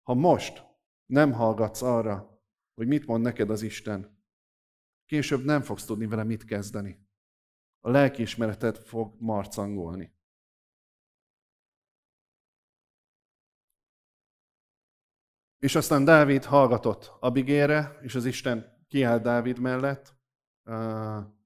ha 0.02 0.14
most 0.14 0.64
nem 1.06 1.32
hallgatsz 1.32 1.82
arra, 1.82 2.42
hogy 2.74 2.86
mit 2.86 3.06
mond 3.06 3.22
neked 3.22 3.50
az 3.50 3.62
Isten, 3.62 4.22
később 5.06 5.44
nem 5.44 5.62
fogsz 5.62 5.84
tudni 5.84 6.06
vele 6.06 6.24
mit 6.24 6.44
kezdeni. 6.44 7.06
A 7.80 7.90
lelkiismereted 7.90 8.76
fog 8.76 9.14
marcangolni. 9.18 10.17
És 15.58 15.74
aztán 15.74 16.04
Dávid 16.04 16.44
hallgatott 16.44 17.16
Abigére, 17.20 17.98
és 18.00 18.14
az 18.14 18.24
Isten 18.24 18.84
kiállt 18.88 19.22
Dávid 19.22 19.58
mellett, 19.58 20.16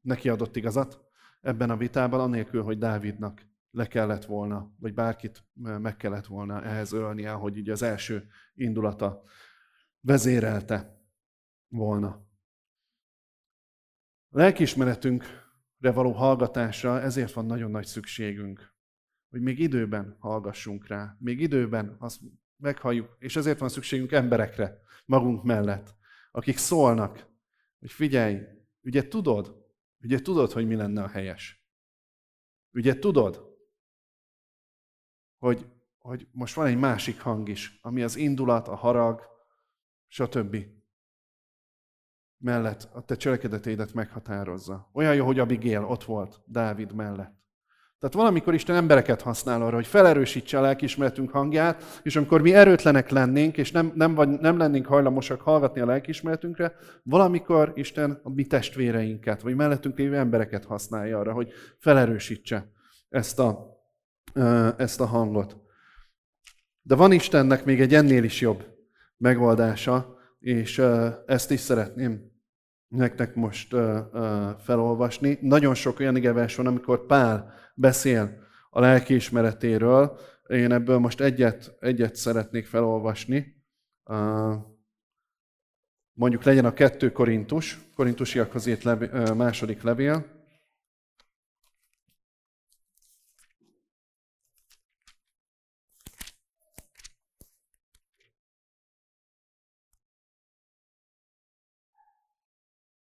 neki 0.01 0.29
adott 0.29 0.57
igazat 0.57 1.01
ebben 1.41 1.71
a 1.71 1.77
vitában, 1.77 2.21
anélkül, 2.21 2.63
hogy 2.63 2.79
Dávidnak 2.79 3.47
le 3.71 3.87
kellett 3.87 4.25
volna, 4.25 4.73
vagy 4.79 4.95
bárkit 4.95 5.45
meg 5.55 5.97
kellett 5.97 6.27
volna 6.27 6.63
ehhez 6.63 6.93
ölnie, 6.93 7.31
hogy 7.31 7.57
így 7.57 7.71
az 7.71 7.83
első 7.83 8.27
indulata 8.55 9.23
vezérelte 10.01 11.01
volna. 11.69 12.09
A 14.29 14.39
lelkiismeretünkre 14.39 15.91
való 15.93 16.13
hallgatásra 16.13 17.01
ezért 17.01 17.33
van 17.33 17.47
nagyon 17.47 17.71
nagy 17.71 17.87
szükségünk, 17.87 18.75
hogy 19.31 19.41
még 19.41 19.59
időben 19.59 20.17
hallgassunk 20.19 20.87
rá, 20.87 21.17
még 21.19 21.41
időben 21.41 21.97
azt 21.99 22.21
meghalljuk, 22.63 23.17
és 23.19 23.37
ezért 23.37 23.59
van 23.59 23.69
szükségünk 23.69 24.13
emberekre 24.13 24.81
magunk 25.05 25.43
mellett, 25.43 25.95
akik 26.31 26.57
szólnak, 26.57 27.27
hogy 27.79 27.91
figyelj, 27.91 28.41
ugye 28.83 29.09
tudod, 29.09 29.67
ugye 30.01 30.19
tudod, 30.19 30.53
hogy 30.53 30.67
mi 30.67 30.75
lenne 30.75 31.03
a 31.03 31.09
helyes. 31.09 31.67
Ugye 32.73 32.99
tudod, 32.99 33.57
hogy, 35.39 35.67
hogy 35.99 36.29
most 36.33 36.55
van 36.55 36.67
egy 36.67 36.79
másik 36.79 37.21
hang 37.21 37.49
is, 37.49 37.79
ami 37.83 38.03
az 38.03 38.17
indulat, 38.17 38.69
a 38.69 38.75
harag, 38.75 39.23
stb. 40.09 40.57
mellett 42.37 42.83
a 42.83 43.05
te 43.05 43.17
cselekedeteidet 43.17 43.93
meghatározza. 43.93 44.91
Olyan 44.93 45.15
jó, 45.15 45.27
hogy 45.27 45.39
Abigail 45.39 45.85
ott 45.85 46.05
volt 46.05 46.43
Dávid 46.47 46.93
mellett. 46.93 47.42
Tehát 48.03 48.17
valamikor 48.17 48.55
Isten 48.55 48.77
embereket 48.77 49.23
használ 49.23 49.63
arra, 49.63 49.75
hogy 49.75 49.87
felerősítse 49.87 50.59
a 50.59 50.61
lelkismeretünk 50.61 51.31
hangját, 51.31 52.01
és 52.03 52.17
amikor 52.17 52.41
mi 52.41 52.55
erőtlenek 52.55 53.11
lennénk, 53.11 53.57
és 53.57 53.71
nem, 53.71 53.93
nem, 53.95 54.15
vagy, 54.15 54.29
nem 54.29 54.59
lennénk 54.59 54.87
hajlamosak 54.87 55.41
hallgatni 55.41 55.81
a 55.81 55.87
lelkismeretünkre, 55.87 56.75
valamikor 57.03 57.73
Isten 57.75 58.21
a 58.23 58.31
mi 58.31 58.45
testvéreinket, 58.45 59.43
vagy 59.43 59.55
mellettünk 59.55 59.99
lévő 59.99 60.17
embereket 60.17 60.65
használja 60.65 61.19
arra, 61.19 61.33
hogy 61.33 61.53
felerősítse 61.79 62.73
ezt 63.09 63.39
a, 63.39 63.79
ezt 64.77 65.01
a 65.01 65.07
hangot. 65.07 65.57
De 66.83 66.95
van 66.95 67.13
Istennek 67.13 67.65
még 67.65 67.81
egy 67.81 67.95
ennél 67.95 68.25
is 68.25 68.41
jobb 68.41 68.65
megoldása, 69.17 70.17
és 70.41 70.83
ezt 71.27 71.51
is 71.51 71.61
szeretném 71.61 72.32
nektek 72.93 73.35
most 73.35 73.75
felolvasni. 74.59 75.39
Nagyon 75.41 75.75
sok 75.75 76.01
olyan 76.01 76.17
igevers 76.17 76.57
van, 76.57 76.67
amikor 76.67 77.07
Pál 77.07 77.55
beszél 77.75 78.41
a 78.71 78.81
lelkiismeretéről. 78.81 80.19
Én 80.47 80.73
ebből 80.73 80.99
most 80.99 81.21
egyet, 81.21 81.77
egyet 81.81 82.17
szeretnék 82.17 82.67
felolvasni. 82.67 83.65
Mondjuk 86.13 86.43
legyen 86.45 86.65
a 86.65 86.73
kettő 86.73 87.13
Korintus, 87.13 87.79
Korintusiakhoz 87.95 88.67
írt 88.67 88.83
levél, 88.83 89.35
második 89.35 89.83
levél. 89.83 90.41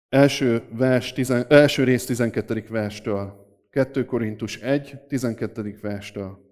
Első, 0.10 0.68
vers, 0.72 1.14
tizen, 1.14 1.46
első 1.50 1.84
rész 1.84 2.06
12. 2.06 2.66
verstől. 2.70 3.46
2 3.70 4.06
Korintus 4.06 4.58
1, 4.58 5.00
12. 5.08 5.78
verstől. 5.82 6.46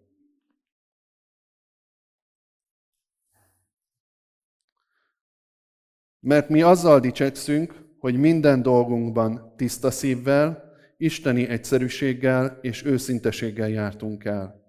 Mert 6.19 6.49
mi 6.49 6.61
azzal 6.61 6.99
dicsekszünk, 6.99 7.83
hogy 7.99 8.17
minden 8.17 8.61
dolgunkban 8.61 9.53
tiszta 9.57 9.91
szívvel, 9.91 10.73
isteni 10.97 11.47
egyszerűséggel 11.47 12.59
és 12.61 12.85
őszinteséggel 12.85 13.69
jártunk 13.69 14.23
el. 14.25 14.63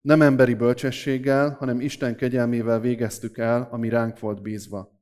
Nem 0.00 0.22
emberi 0.22 0.54
bölcsességgel, 0.54 1.50
hanem 1.50 1.80
Isten 1.80 2.16
kegyelmével 2.16 2.80
végeztük 2.80 3.38
el, 3.38 3.68
ami 3.70 3.88
ránk 3.88 4.18
volt 4.18 4.42
bízva. 4.42 4.99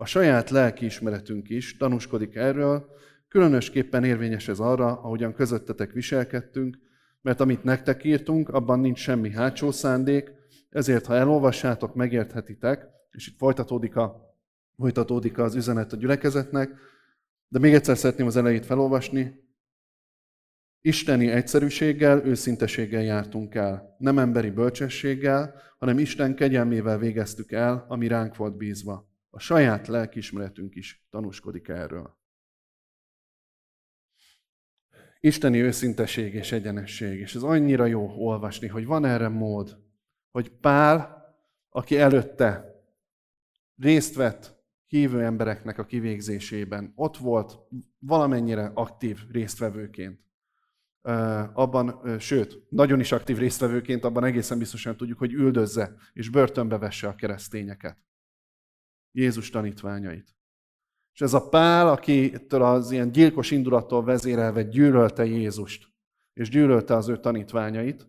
A 0.00 0.04
saját 0.04 0.50
lelki 0.50 0.84
ismeretünk 0.84 1.48
is 1.48 1.76
tanúskodik 1.76 2.34
erről, 2.34 2.98
Különösképpen 3.30 4.04
érvényes 4.04 4.48
ez 4.48 4.58
arra, 4.58 4.86
ahogyan 4.86 5.34
közöttetek 5.34 5.92
viselkedtünk, 5.92 6.78
mert 7.20 7.40
amit 7.40 7.64
nektek 7.64 8.04
írtunk, 8.04 8.48
abban 8.48 8.80
nincs 8.80 8.98
semmi 8.98 9.30
hátsó 9.30 9.70
szándék, 9.70 10.32
ezért 10.70 11.06
ha 11.06 11.14
elolvassátok, 11.14 11.94
megérthetitek, 11.94 12.86
és 13.10 13.28
itt 13.28 13.38
folytatódik, 13.38 13.96
a, 13.96 14.34
folytatódik 14.76 15.38
az 15.38 15.54
üzenet 15.54 15.92
a 15.92 15.96
gyülekezetnek, 15.96 16.70
de 17.48 17.58
még 17.58 17.74
egyszer 17.74 17.96
szeretném 17.96 18.26
az 18.26 18.36
elejét 18.36 18.66
felolvasni. 18.66 19.48
Isteni 20.80 21.30
egyszerűséggel, 21.30 22.24
őszinteséggel 22.24 23.02
jártunk 23.02 23.54
el. 23.54 23.96
Nem 23.98 24.18
emberi 24.18 24.50
bölcsességgel, 24.50 25.54
hanem 25.78 25.98
Isten 25.98 26.34
kegyelmével 26.34 26.98
végeztük 26.98 27.52
el, 27.52 27.84
ami 27.88 28.06
ránk 28.06 28.36
volt 28.36 28.56
bízva. 28.56 29.09
A 29.30 29.38
saját 29.38 29.86
lelkismeretünk 29.86 30.74
is 30.74 31.06
tanúskodik 31.10 31.68
erről. 31.68 32.18
Isteni 35.20 35.60
őszinteség 35.60 36.34
és 36.34 36.52
egyenesség. 36.52 37.20
És 37.20 37.34
ez 37.34 37.42
annyira 37.42 37.86
jó 37.86 38.26
olvasni, 38.26 38.66
hogy 38.66 38.86
van 38.86 39.04
erre 39.04 39.28
mód, 39.28 39.78
hogy 40.30 40.50
Pál, 40.50 41.24
aki 41.68 41.98
előtte 41.98 42.74
részt 43.76 44.14
vett 44.14 44.58
hívő 44.86 45.24
embereknek 45.24 45.78
a 45.78 45.84
kivégzésében. 45.84 46.92
Ott 46.94 47.16
volt 47.16 47.58
valamennyire 47.98 48.70
aktív 48.74 49.18
résztvevőként. 49.30 50.20
Abban, 51.52 52.18
sőt, 52.18 52.62
nagyon 52.68 53.00
is 53.00 53.12
aktív 53.12 53.38
résztvevőként, 53.38 54.04
abban 54.04 54.24
egészen 54.24 54.58
biztosan 54.58 54.96
tudjuk, 54.96 55.18
hogy 55.18 55.32
üldözze 55.32 55.94
és 56.12 56.28
börtönbe 56.28 56.78
vesse 56.78 57.08
a 57.08 57.14
keresztényeket. 57.14 57.98
Jézus 59.12 59.50
tanítványait. 59.50 60.34
És 61.12 61.20
ez 61.20 61.34
a 61.34 61.48
Pál, 61.48 61.88
akitől 61.88 62.62
az 62.62 62.90
ilyen 62.90 63.12
gyilkos 63.12 63.50
indulattól 63.50 64.04
vezérelve 64.04 64.62
gyűlölte 64.62 65.24
Jézust, 65.24 65.88
és 66.32 66.48
gyűlölte 66.48 66.96
az 66.96 67.08
ő 67.08 67.20
tanítványait, 67.20 68.08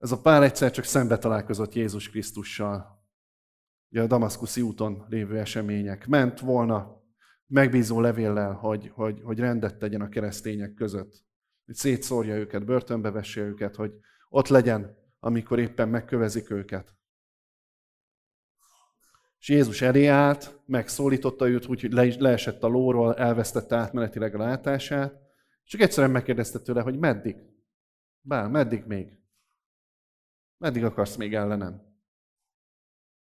ez 0.00 0.12
a 0.12 0.20
Pál 0.20 0.42
egyszer 0.42 0.70
csak 0.70 0.84
szembe 0.84 1.18
találkozott 1.18 1.74
Jézus 1.74 2.10
Krisztussal. 2.10 3.04
Ugye 3.90 4.02
a 4.02 4.06
Damaszkuszi 4.06 4.60
úton 4.60 5.06
lévő 5.08 5.38
események. 5.38 6.06
Ment 6.06 6.40
volna 6.40 7.02
megbízó 7.46 8.00
levéllel, 8.00 8.52
hogy, 8.52 8.90
hogy, 8.94 9.20
hogy 9.22 9.38
rendet 9.38 9.78
tegyen 9.78 10.00
a 10.00 10.08
keresztények 10.08 10.74
között. 10.74 11.24
Hogy 11.64 11.74
szétszórja 11.74 12.36
őket, 12.36 12.64
börtönbe 12.64 13.10
vesse 13.10 13.40
őket, 13.40 13.76
hogy 13.76 13.92
ott 14.28 14.48
legyen, 14.48 14.96
amikor 15.18 15.58
éppen 15.58 15.88
megkövezik 15.88 16.50
őket. 16.50 16.94
És 19.40 19.48
Jézus 19.48 19.82
elé 19.82 20.06
állt, 20.06 20.60
megszólította 20.66 21.48
őt, 21.48 21.66
úgyhogy 21.66 21.92
le, 21.92 22.14
leesett 22.18 22.62
a 22.62 22.66
lóról, 22.66 23.16
elvesztette 23.16 23.76
átmenetileg 23.76 24.34
a 24.34 24.38
látását, 24.38 25.20
csak 25.64 25.80
egyszerűen 25.80 26.12
megkérdezte 26.12 26.58
tőle, 26.58 26.80
hogy 26.80 26.98
meddig? 26.98 27.36
Bár, 28.20 28.48
meddig 28.48 28.84
még? 28.84 29.18
Meddig 30.56 30.84
akarsz 30.84 31.16
még 31.16 31.34
ellenem 31.34 31.90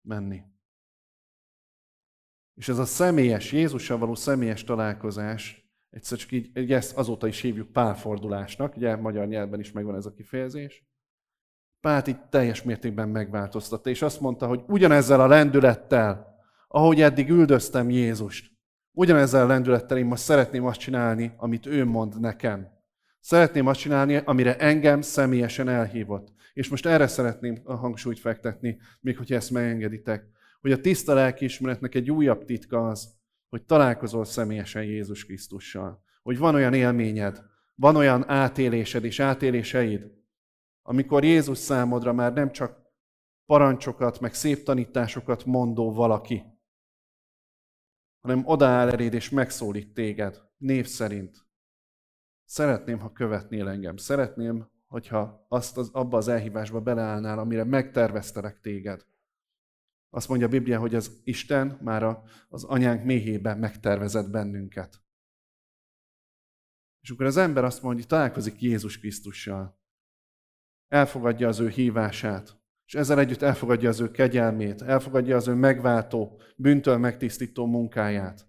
menni? 0.00 0.42
És 2.54 2.68
ez 2.68 2.78
a 2.78 2.84
személyes, 2.84 3.52
Jézussal 3.52 3.98
való 3.98 4.14
személyes 4.14 4.64
találkozás, 4.64 5.70
egyszer 5.90 6.18
csak 6.18 6.32
így, 6.32 6.72
ezt 6.72 6.96
azóta 6.96 7.26
is 7.26 7.40
hívjuk 7.40 7.72
pálfordulásnak, 7.72 8.76
ugye 8.76 8.96
magyar 8.96 9.26
nyelvben 9.26 9.60
is 9.60 9.72
megvan 9.72 9.96
ez 9.96 10.06
a 10.06 10.12
kifejezés. 10.12 10.86
Pált 11.86 12.06
így 12.06 12.20
teljes 12.30 12.62
mértékben 12.62 13.08
megváltoztatta, 13.08 13.90
és 13.90 14.02
azt 14.02 14.20
mondta, 14.20 14.46
hogy 14.46 14.62
ugyanezzel 14.66 15.20
a 15.20 15.26
lendülettel, 15.26 16.36
ahogy 16.68 17.00
eddig 17.00 17.30
üldöztem 17.30 17.90
Jézust, 17.90 18.50
ugyanezzel 18.92 19.44
a 19.44 19.46
lendülettel 19.46 19.98
én 19.98 20.04
most 20.04 20.22
szeretném 20.22 20.64
azt 20.64 20.80
csinálni, 20.80 21.32
amit 21.36 21.66
ő 21.66 21.84
mond 21.84 22.20
nekem. 22.20 22.68
Szeretném 23.20 23.66
azt 23.66 23.80
csinálni, 23.80 24.16
amire 24.24 24.56
engem 24.56 25.00
személyesen 25.00 25.68
elhívott. 25.68 26.32
És 26.52 26.68
most 26.68 26.86
erre 26.86 27.06
szeretném 27.06 27.60
a 27.64 27.74
hangsúlyt 27.74 28.18
fektetni, 28.18 28.78
még 29.00 29.16
hogyha 29.16 29.34
ezt 29.34 29.50
megengeditek, 29.50 30.24
hogy 30.60 30.72
a 30.72 30.80
tiszta 30.80 31.14
lelkiismeretnek 31.14 31.94
egy 31.94 32.10
újabb 32.10 32.44
titka 32.44 32.88
az, 32.88 33.14
hogy 33.48 33.62
találkozol 33.64 34.24
személyesen 34.24 34.82
Jézus 34.82 35.24
Krisztussal. 35.24 36.02
Hogy 36.22 36.38
van 36.38 36.54
olyan 36.54 36.74
élményed, 36.74 37.42
van 37.74 37.96
olyan 37.96 38.30
átélésed 38.30 39.04
és 39.04 39.20
átéléseid, 39.20 40.14
amikor 40.88 41.24
Jézus 41.24 41.58
számodra 41.58 42.12
már 42.12 42.32
nem 42.32 42.52
csak 42.52 42.78
parancsokat, 43.46 44.20
meg 44.20 44.34
szép 44.34 44.62
tanításokat 44.62 45.44
mondó 45.44 45.92
valaki, 45.92 46.44
hanem 48.20 48.46
odaáll 48.46 48.90
eléd 48.90 49.14
és 49.14 49.30
megszólít 49.30 49.94
téged 49.94 50.42
név 50.56 50.86
szerint. 50.86 51.46
Szeretném, 52.44 52.98
ha 52.98 53.12
követnél 53.12 53.68
engem. 53.68 53.96
Szeretném, 53.96 54.70
hogyha 54.86 55.46
azt 55.48 55.76
az, 55.76 55.90
abba 55.92 56.16
az 56.16 56.28
elhívásba 56.28 56.80
beleállnál, 56.80 57.38
amire 57.38 57.64
megterveztelek 57.64 58.60
téged. 58.60 59.06
Azt 60.10 60.28
mondja 60.28 60.46
a 60.46 60.50
Biblia, 60.50 60.78
hogy 60.78 60.94
az 60.94 61.20
Isten 61.24 61.78
már 61.82 62.02
a, 62.02 62.22
az 62.48 62.64
anyánk 62.64 63.04
méhében 63.04 63.58
megtervezett 63.58 64.30
bennünket. 64.30 65.04
És 67.00 67.10
akkor 67.10 67.26
az 67.26 67.36
ember 67.36 67.64
azt 67.64 67.82
mondja, 67.82 68.00
hogy 68.00 68.10
találkozik 68.10 68.60
Jézus 68.60 68.98
Krisztussal. 68.98 69.75
Elfogadja 70.88 71.48
az 71.48 71.60
ő 71.60 71.68
hívását, 71.68 72.56
és 72.86 72.94
ezzel 72.94 73.18
együtt 73.18 73.42
elfogadja 73.42 73.88
az 73.88 74.00
ő 74.00 74.10
kegyelmét, 74.10 74.82
elfogadja 74.82 75.36
az 75.36 75.48
ő 75.48 75.54
megváltó, 75.54 76.40
bűntől 76.56 76.96
megtisztító 76.96 77.66
munkáját. 77.66 78.46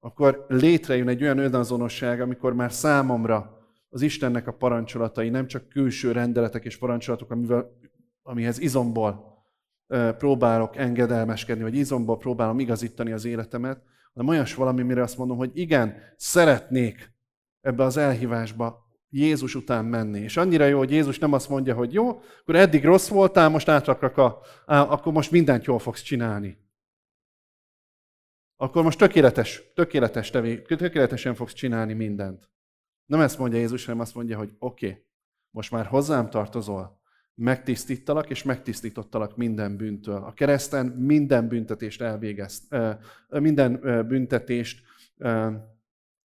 Akkor 0.00 0.44
létrejön 0.48 1.08
egy 1.08 1.22
olyan 1.22 1.38
önazonosság, 1.38 2.20
amikor 2.20 2.54
már 2.54 2.72
számomra 2.72 3.58
az 3.88 4.02
Istennek 4.02 4.46
a 4.46 4.52
parancsolatai 4.52 5.28
nem 5.28 5.46
csak 5.46 5.68
külső 5.68 6.12
rendeletek 6.12 6.64
és 6.64 6.78
parancsolatok, 6.78 7.30
amivel, 7.30 7.78
amihez 8.22 8.58
izomból 8.58 9.32
próbálok 10.18 10.76
engedelmeskedni, 10.76 11.62
vagy 11.62 11.74
izomból 11.74 12.18
próbálom 12.18 12.58
igazítani 12.58 13.12
az 13.12 13.24
életemet, 13.24 13.82
hanem 14.14 14.28
olyas 14.28 14.54
valami, 14.54 14.82
mire 14.82 15.02
azt 15.02 15.18
mondom, 15.18 15.36
hogy 15.36 15.50
igen, 15.54 15.96
szeretnék 16.16 17.12
ebbe 17.60 17.84
az 17.84 17.96
elhívásba 17.96 18.83
Jézus 19.16 19.54
után 19.54 19.84
menni. 19.84 20.20
És 20.20 20.36
annyira 20.36 20.66
jó, 20.66 20.78
hogy 20.78 20.90
Jézus 20.90 21.18
nem 21.18 21.32
azt 21.32 21.48
mondja, 21.48 21.74
hogy 21.74 21.92
jó, 21.92 22.08
akkor 22.40 22.54
eddig 22.54 22.84
rossz 22.84 23.08
voltál, 23.08 23.48
most 23.48 23.68
átrakak 23.68 24.16
a, 24.16 24.40
á, 24.66 24.80
akkor 24.82 25.12
most 25.12 25.30
mindent 25.30 25.64
jól 25.64 25.78
fogsz 25.78 26.02
csinálni. 26.02 26.58
Akkor 28.56 28.82
most 28.82 28.98
tökéletes, 28.98 29.62
tökéletes 29.74 30.30
tevé, 30.30 30.62
tökéletesen 30.62 31.34
fogsz 31.34 31.52
csinálni 31.52 31.92
mindent. 31.92 32.50
Nem 33.06 33.20
ezt 33.20 33.38
mondja 33.38 33.58
Jézus, 33.58 33.84
hanem 33.84 34.00
azt 34.00 34.14
mondja, 34.14 34.38
hogy 34.38 34.50
oké, 34.58 34.86
okay, 34.86 35.04
most 35.50 35.70
már 35.70 35.86
hozzám 35.86 36.30
tartozol, 36.30 37.02
megtisztítalak 37.34 38.30
és 38.30 38.42
megtisztítottalak 38.42 39.36
minden 39.36 39.76
bűntől. 39.76 40.22
A 40.22 40.32
kereszten 40.32 40.86
minden 40.86 41.48
büntetést 41.48 42.00
elvégezt, 42.00 42.76
minden 43.28 43.80
büntetést, 44.08 44.82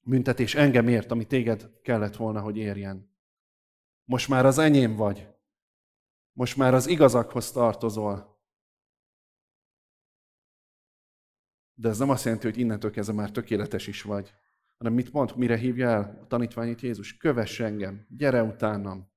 büntetés 0.01 0.55
engem 0.55 0.87
ért, 0.87 1.11
ami 1.11 1.25
téged 1.25 1.81
kellett 1.81 2.15
volna, 2.15 2.41
hogy 2.41 2.57
érjen. 2.57 3.17
Most 4.03 4.27
már 4.27 4.45
az 4.45 4.57
enyém 4.57 4.95
vagy. 4.95 5.27
Most 6.31 6.57
már 6.57 6.73
az 6.73 6.87
igazakhoz 6.87 7.51
tartozol. 7.51 8.37
De 11.73 11.89
ez 11.89 11.97
nem 11.97 12.09
azt 12.09 12.23
jelenti, 12.23 12.47
hogy 12.47 12.57
innentől 12.57 12.91
kezdve 12.91 13.13
már 13.13 13.31
tökéletes 13.31 13.87
is 13.87 14.01
vagy. 14.01 14.33
Hanem 14.77 14.93
mit 14.93 15.11
mond, 15.11 15.35
mire 15.35 15.57
hívja 15.57 15.89
el 15.89 16.19
a 16.21 16.27
tanítványit 16.27 16.81
Jézus? 16.81 17.17
Kövess 17.17 17.59
engem, 17.59 18.05
gyere 18.09 18.43
utánam. 18.43 19.11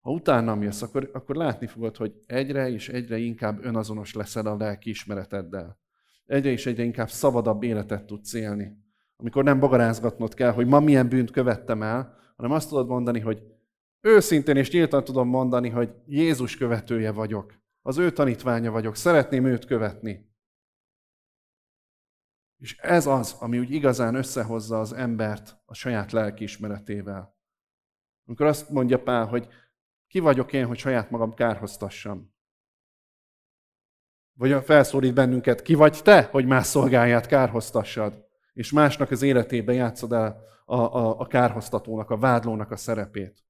Ha 0.00 0.10
utánam 0.10 0.62
jössz, 0.62 0.82
akkor, 0.82 1.10
akkor 1.12 1.36
látni 1.36 1.66
fogod, 1.66 1.96
hogy 1.96 2.14
egyre 2.26 2.68
és 2.68 2.88
egyre 2.88 3.18
inkább 3.18 3.64
önazonos 3.64 4.14
leszel 4.14 4.46
a 4.46 4.56
lelki 4.56 4.90
ismereteddel. 4.90 5.80
Egyre 6.26 6.50
és 6.50 6.66
egyre 6.66 6.82
inkább 6.82 7.08
szabadabb 7.08 7.62
életet 7.62 8.06
tudsz 8.06 8.32
élni. 8.32 8.89
Amikor 9.20 9.44
nem 9.44 9.60
bagarázgatnod 9.60 10.34
kell, 10.34 10.52
hogy 10.52 10.66
ma 10.66 10.80
milyen 10.80 11.08
bűnt 11.08 11.30
követtem 11.30 11.82
el, 11.82 12.18
hanem 12.36 12.52
azt 12.52 12.68
tudod 12.68 12.86
mondani, 12.86 13.20
hogy 13.20 13.42
őszintén 14.00 14.56
és 14.56 14.70
nyíltan 14.70 15.04
tudom 15.04 15.28
mondani, 15.28 15.68
hogy 15.68 15.94
Jézus 16.06 16.56
követője 16.56 17.12
vagyok. 17.12 17.54
Az 17.82 17.98
ő 17.98 18.12
tanítványa 18.12 18.70
vagyok. 18.70 18.96
Szeretném 18.96 19.44
őt 19.44 19.64
követni. 19.64 20.28
És 22.58 22.76
ez 22.76 23.06
az, 23.06 23.36
ami 23.38 23.58
úgy 23.58 23.70
igazán 23.70 24.14
összehozza 24.14 24.80
az 24.80 24.92
embert 24.92 25.60
a 25.64 25.74
saját 25.74 26.12
lelkiismeretével. 26.12 27.38
Amikor 28.26 28.46
azt 28.46 28.70
mondja 28.70 29.02
Pál, 29.02 29.26
hogy 29.26 29.48
ki 30.06 30.18
vagyok 30.18 30.52
én, 30.52 30.66
hogy 30.66 30.78
saját 30.78 31.10
magam 31.10 31.34
kárhoztassam? 31.34 32.34
Vagy 34.38 34.64
felszólít 34.64 35.14
bennünket, 35.14 35.62
ki 35.62 35.74
vagy 35.74 36.00
te, 36.02 36.22
hogy 36.22 36.46
más 36.46 36.66
szolgáját 36.66 37.26
kárhoztassad, 37.26 38.29
és 38.52 38.72
másnak 38.72 39.10
az 39.10 39.22
életébe 39.22 39.72
játszod 39.72 40.12
el 40.12 40.42
a, 40.64 40.76
a, 40.76 41.20
a 41.20 41.26
kárhoztatónak, 41.26 42.10
a 42.10 42.18
vádlónak 42.18 42.70
a 42.70 42.76
szerepét. 42.76 43.44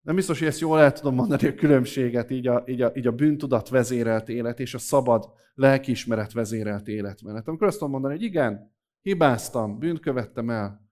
Nem 0.00 0.14
biztos, 0.14 0.38
hogy 0.38 0.48
ezt 0.48 0.60
jól 0.60 0.80
el 0.80 0.92
tudom 0.92 1.14
mondani 1.14 1.46
a 1.46 1.54
különbséget, 1.54 2.30
így 2.30 2.46
a, 2.46 2.64
így 2.66 2.82
a, 2.82 2.92
így 2.94 3.06
a 3.06 3.12
bűntudat 3.12 3.68
vezérelt 3.68 4.28
élet 4.28 4.60
és 4.60 4.74
a 4.74 4.78
szabad 4.78 5.32
lelkiismeret 5.54 6.32
vezérelt 6.32 6.88
életmenet. 6.88 7.48
Amikor 7.48 7.66
azt 7.66 7.76
tudom 7.76 7.92
mondani, 7.92 8.14
hogy 8.14 8.22
igen, 8.22 8.74
hibáztam, 9.00 9.78
bűnt 9.78 10.00
követtem 10.00 10.50
el, 10.50 10.90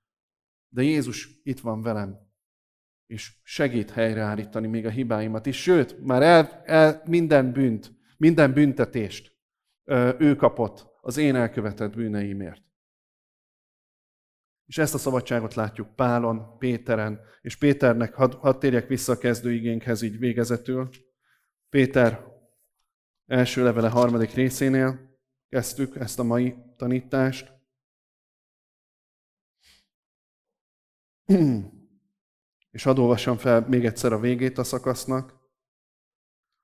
de 0.69 0.83
Jézus 0.83 1.41
itt 1.43 1.61
van 1.61 1.83
velem, 1.83 2.19
és 3.07 3.37
segít 3.43 3.91
helyreállítani 3.91 4.67
még 4.67 4.87
a 4.87 4.91
hibáimat 4.91 5.47
is. 5.47 5.63
Sőt, 5.63 6.05
már 6.05 6.23
el, 6.23 6.63
el 6.65 7.03
minden 7.07 7.53
bűnt, 7.53 7.93
minden 8.17 8.53
büntetést 8.53 9.37
ő 10.19 10.37
kapott 10.37 10.87
az 11.09 11.17
én 11.17 11.35
elkövetett 11.35 11.95
bűneimért. 11.95 12.63
És 14.67 14.79
ezt 14.79 14.95
a 14.95 14.99
szabadságot 14.99 15.55
látjuk 15.55 15.95
Pálon, 15.95 16.59
Péteren, 16.59 17.21
és 17.41 17.57
Péternek, 17.57 18.15
hadd 18.15 18.35
had 18.35 18.59
térjek 18.59 18.89
vissza 18.89 19.13
a 19.13 19.19
kezdőigénkhez 19.19 20.03
így 20.03 20.19
végezetül. 20.19 20.89
Péter 21.69 22.25
első 23.27 23.63
levele 23.63 23.89
harmadik 23.89 24.31
részénél 24.31 25.19
kezdtük 25.49 25.97
ezt 25.97 26.19
a 26.19 26.23
mai 26.23 26.57
tanítást. 26.77 27.53
És 32.71 32.83
hadd 32.83 32.99
olvassam 32.99 33.37
fel 33.37 33.67
még 33.69 33.85
egyszer 33.85 34.13
a 34.13 34.21
végét 34.21 34.59
a 34.59 34.65
szakasznak. 34.65 35.37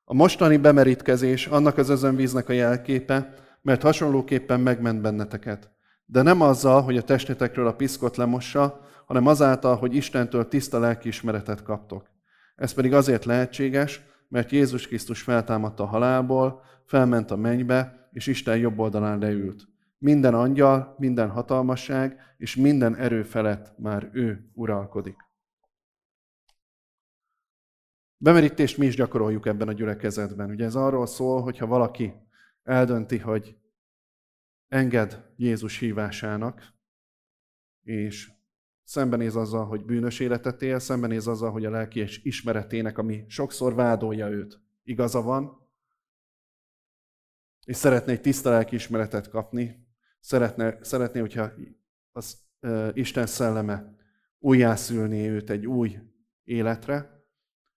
A 0.05 0.15
mostani 0.15 0.57
bemerítkezés 0.57 1.47
annak 1.47 1.77
az 1.77 1.89
özönvíznek 1.89 2.49
a 2.49 2.53
jelképe, 2.53 3.44
mert 3.65 3.83
hasonlóképpen 3.83 4.61
megment 4.61 5.01
benneteket. 5.01 5.71
De 6.07 6.23
nem 6.23 6.41
azzal, 6.41 6.83
hogy 6.83 6.97
a 6.97 7.03
testetekről 7.03 7.67
a 7.67 7.75
piszkot 7.75 8.17
lemossa, 8.17 8.81
hanem 9.07 9.27
azáltal, 9.27 9.77
hogy 9.77 9.95
Istentől 9.95 10.49
tiszta 10.49 10.79
lelkiismeretet 10.79 11.63
kaptok. 11.63 12.11
Ez 12.57 12.73
pedig 12.73 12.93
azért 12.93 13.25
lehetséges, 13.25 14.03
mert 14.29 14.51
Jézus 14.51 14.87
Krisztus 14.87 15.23
feltámadt 15.23 15.81
a 15.81 15.85
halálból, 15.85 16.63
felment 16.85 17.31
a 17.31 17.37
mennybe, 17.37 18.09
és 18.13 18.27
Isten 18.27 18.57
jobb 18.57 18.79
oldalán 18.79 19.19
leült. 19.19 19.69
Minden 19.99 20.35
angyal, 20.35 20.95
minden 20.99 21.29
hatalmasság 21.29 22.19
és 22.37 22.57
minden 22.57 22.97
erő 22.97 23.23
felett 23.23 23.79
már 23.79 24.11
ő 24.13 24.51
uralkodik. 24.55 25.17
Bemerítést 28.17 28.79
mi 28.79 28.87
is 28.87 28.97
gyakoroljuk 28.97 29.47
ebben 29.47 29.69
a 29.69 29.73
gyülekezetben. 29.73 30.51
Ugye 30.51 30.65
ez 30.65 30.75
arról 30.75 31.07
szól, 31.07 31.43
hogy 31.43 31.59
ha 31.59 31.67
valaki 31.67 32.24
eldönti, 32.65 33.19
hogy 33.19 33.57
enged 34.69 35.33
Jézus 35.37 35.79
hívásának, 35.79 36.73
és 37.83 38.31
szembenéz 38.83 39.37
azzal, 39.37 39.67
hogy 39.67 39.85
bűnös 39.85 40.21
életet 40.21 40.63
él, 40.63 40.79
szembenéz 40.79 41.27
azzal, 41.27 41.51
hogy 41.51 41.65
a 41.65 41.71
lelki 41.71 42.01
és 42.01 42.25
ismeretének, 42.25 42.99
ami 42.99 43.25
sokszor 43.29 43.75
vádolja 43.75 44.29
őt, 44.29 44.61
igaza 44.83 45.23
van, 45.23 45.63
és 47.65 47.77
szeretné 47.77 48.13
egy 48.13 48.21
tiszta 48.21 48.51
lelki 48.51 48.75
ismeretet 48.75 49.29
kapni, 49.29 49.87
szeretne, 50.21 50.79
szeretné, 50.85 51.21
hogyha 51.21 51.51
az 52.13 52.39
uh, 52.61 52.91
Isten 52.93 53.27
szelleme 53.27 53.97
újjászülné 54.39 55.29
őt 55.29 55.51
egy 55.51 55.67
új 55.67 55.99
életre, 56.43 57.14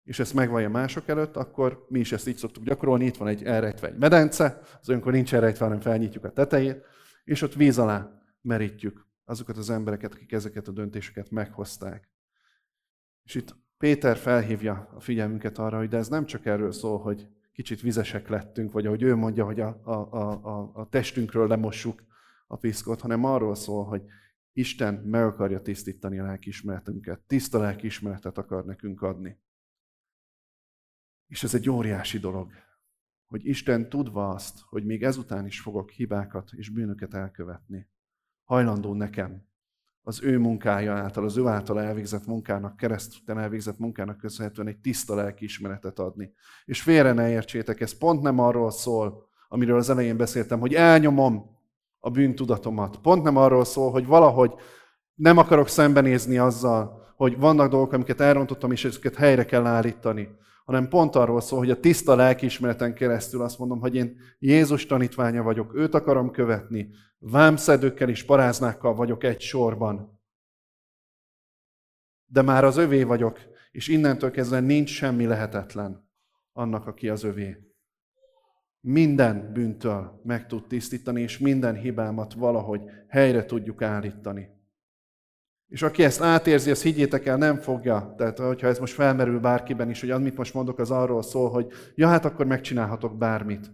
és 0.08 0.20
ezt 0.20 0.34
megvallja 0.34 0.70
mások 0.70 1.08
előtt, 1.08 1.36
akkor 1.36 1.86
mi 1.90 2.00
is 2.00 2.12
ezt 2.12 2.28
így 2.28 2.38
szoktuk 2.38 2.64
gyakorolni. 2.64 3.06
Itt 3.06 3.18
van 3.18 3.28
egy 3.28 3.44
elrejtve 3.44 3.88
egy 3.88 3.98
medence, 3.98 4.62
az 4.82 4.90
olyankor 4.90 5.12
nincs 5.12 5.34
elrejtve, 5.34 5.66
hanem 5.66 5.80
felnyitjuk 5.80 6.24
a 6.24 6.32
tetejét, 6.32 6.86
és 7.24 7.42
ott 7.42 7.54
víz 7.54 7.78
alá 7.78 8.22
merítjük 8.42 9.08
azokat 9.26 9.58
az 9.58 9.70
embereket, 9.70 10.14
akik 10.14 10.32
ezeket 10.32 10.68
a 10.68 10.72
döntéseket 10.72 11.32
meghozták. 11.32 12.10
És 13.24 13.36
itt 13.36 13.56
Péter 13.78 14.18
felhívja 14.18 14.90
a 14.96 15.00
figyelmünket 15.00 15.58
arra, 15.58 15.78
hogy 15.78 15.90
de 15.90 15.98
ez 15.98 16.08
nem 16.08 16.26
csak 16.26 16.46
erről 16.46 16.72
szól, 16.72 17.00
hogy 17.00 17.28
kicsit 17.54 17.82
vizesek 17.82 18.28
lettünk, 18.28 18.72
vagy 18.72 18.86
ahogy 18.86 19.02
ő 19.02 19.16
mondja, 19.16 19.46
hogy 19.46 19.60
a, 19.60 19.80
a, 19.84 19.92
a, 19.92 20.72
a 20.74 20.90
testünkről 20.90 21.48
lemossuk 21.48 22.04
a 22.48 22.58
piszkot, 22.58 23.02
hanem 23.02 23.24
arról 23.24 23.56
szól, 23.56 23.86
hogy 23.86 24.02
Isten 24.54 24.94
meg 24.94 25.24
akarja 25.24 25.62
tisztítani 25.62 26.20
a 26.20 26.24
lelkiismeretünket, 26.24 27.20
tiszta 27.20 27.60
lelkiismeretet 27.60 28.38
akar 28.38 28.66
nekünk 28.66 29.02
adni. 29.02 29.38
És 31.28 31.44
ez 31.44 31.54
egy 31.54 31.70
óriási 31.70 32.18
dolog, 32.18 32.52
hogy 33.26 33.46
Isten 33.46 33.90
tudva 33.90 34.30
azt, 34.30 34.60
hogy 34.70 34.86
még 34.86 35.04
ezután 35.04 35.46
is 35.46 35.60
fogok 35.60 35.90
hibákat 35.90 36.50
és 36.52 36.70
bűnöket 36.70 37.14
elkövetni, 37.14 37.88
hajlandó 38.44 38.94
nekem 38.94 39.46
az 40.08 40.24
ő 40.24 40.38
munkája 40.38 40.94
által, 40.94 41.24
az 41.24 41.38
ő 41.38 41.48
által 41.48 41.82
elvégzett 41.82 42.26
munkának, 42.26 42.78
keresztül 42.78 43.38
elvégzett 43.40 43.78
munkának 43.78 44.18
köszönhetően 44.18 44.68
egy 44.68 44.78
tiszta 44.80 45.16
lelkiismeretet 45.16 46.00
adni. 46.00 46.34
És 46.66 46.82
félre 46.82 47.14
ne 47.14 47.30
értsétek, 47.30 47.82
ez 47.82 47.98
pont 47.98 48.22
nem 48.22 48.40
arról 48.40 48.72
szól, 48.72 49.30
amiről 49.48 49.78
az 49.78 49.90
elején 49.90 50.18
beszéltem, 50.18 50.60
hogy 50.60 50.74
elnyomom 50.74 51.58
a 52.00 52.10
bűntudatomat. 52.10 52.98
Pont 52.98 53.24
nem 53.24 53.38
arról 53.38 53.66
szól, 53.66 53.92
hogy 53.92 54.06
valahogy 54.06 54.54
nem 55.14 55.38
akarok 55.38 55.68
szembenézni 55.68 56.38
azzal, 56.38 57.14
hogy 57.16 57.38
vannak 57.38 57.70
dolgok, 57.70 57.94
amiket 57.94 58.20
elrontottam, 58.20 58.72
és 58.72 58.86
ezeket 58.86 59.16
helyre 59.16 59.46
kell 59.46 59.66
állítani, 59.66 60.30
hanem 60.68 60.88
pont 60.88 61.16
arról 61.16 61.42
szól, 61.42 61.60
hogy 61.60 61.70
a 61.70 61.80
tiszta 61.80 62.16
lelkiismereten 62.16 62.94
keresztül 62.94 63.42
azt 63.42 63.60
mondom, 63.60 63.80
hogy 63.80 63.96
én 63.96 64.18
Jézus 64.40 64.86
tanítványa 64.86 65.44
vagyok, 65.44 65.76
őt 65.76 65.94
akarom 65.94 66.32
követni, 66.32 66.90
vámszedőkkel 67.18 68.10
és 68.10 68.24
paráznákkal 68.24 68.96
vagyok 68.96 69.24
egy 69.24 69.42
sorban. 69.42 70.22
De 72.26 72.42
már 72.42 72.64
az 72.64 72.78
övé 72.78 73.04
vagyok, 73.04 73.40
és 73.72 73.88
innentől 73.88 74.32
kezdve 74.32 74.60
nincs 74.60 74.90
semmi 74.90 75.26
lehetetlen 75.26 76.10
annak, 76.52 76.88
aki 76.88 77.10
az 77.10 77.24
övé. 77.24 77.58
Minden 78.80 79.54
bűntől 79.54 80.22
meg 80.24 80.48
tud 80.48 80.68
tisztítani, 80.68 81.22
és 81.22 81.38
minden 81.38 81.76
hibámat 81.76 82.34
valahogy 82.34 82.82
helyre 83.08 83.46
tudjuk 83.46 83.82
állítani. 83.82 84.57
És 85.68 85.82
aki 85.82 86.04
ezt 86.04 86.22
átérzi, 86.22 86.72
azt 86.72 86.82
higgyétek 86.82 87.26
el, 87.26 87.38
nem 87.38 87.58
fogja. 87.60 88.14
Tehát, 88.18 88.38
hogyha 88.40 88.68
ez 88.68 88.80
most 88.80 88.94
felmerül 88.94 89.40
bárkiben 89.40 89.90
is, 89.90 90.00
hogy 90.00 90.10
amit 90.10 90.38
most 90.38 90.54
mondok, 90.54 90.80
az 90.80 90.92
arról 90.92 91.24
szól, 91.24 91.50
hogy 91.50 91.72
ja, 91.96 92.08
hát 92.08 92.26
akkor 92.26 92.46
megcsinálhatok 92.46 93.18
bármit. 93.18 93.72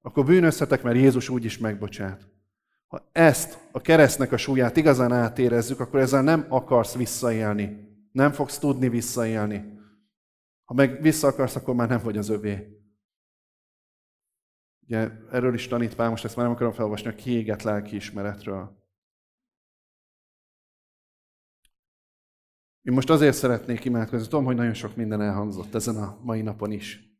Akkor 0.00 0.24
bűnözhetek, 0.24 0.82
mert 0.82 0.96
Jézus 0.96 1.28
úgy 1.28 1.44
is 1.44 1.58
megbocsát. 1.58 2.30
Ha 2.86 3.08
ezt, 3.12 3.58
a 3.72 3.80
keresztnek 3.80 4.32
a 4.32 4.36
súlyát 4.36 4.76
igazán 4.76 5.12
átérezzük, 5.12 5.80
akkor 5.80 6.00
ezzel 6.00 6.22
nem 6.22 6.46
akarsz 6.48 6.96
visszaélni. 6.96 7.90
Nem 8.12 8.32
fogsz 8.32 8.58
tudni 8.58 8.88
visszaélni. 8.88 9.78
Ha 10.64 10.74
meg 10.74 11.02
vissza 11.02 11.26
akarsz, 11.26 11.56
akkor 11.56 11.74
már 11.74 11.88
nem 11.88 12.00
vagy 12.02 12.18
az 12.18 12.28
övé. 12.28 12.82
Ugye 14.80 15.10
erről 15.30 15.54
is 15.54 15.68
tanít 15.68 15.94
Pál, 15.94 16.10
most 16.10 16.24
ezt 16.24 16.36
már 16.36 16.44
nem 16.44 16.54
akarom 16.54 16.72
felolvasni, 16.72 17.08
a 17.08 17.14
kiégett 17.14 17.62
lelkiismeretről. 17.62 18.81
Én 22.82 22.92
most 22.92 23.10
azért 23.10 23.36
szeretnék 23.36 23.84
imádkozni, 23.84 24.28
tudom, 24.28 24.44
hogy 24.44 24.56
nagyon 24.56 24.74
sok 24.74 24.96
minden 24.96 25.20
elhangzott 25.20 25.74
ezen 25.74 25.96
a 25.96 26.18
mai 26.22 26.42
napon 26.42 26.72
is. 26.72 27.10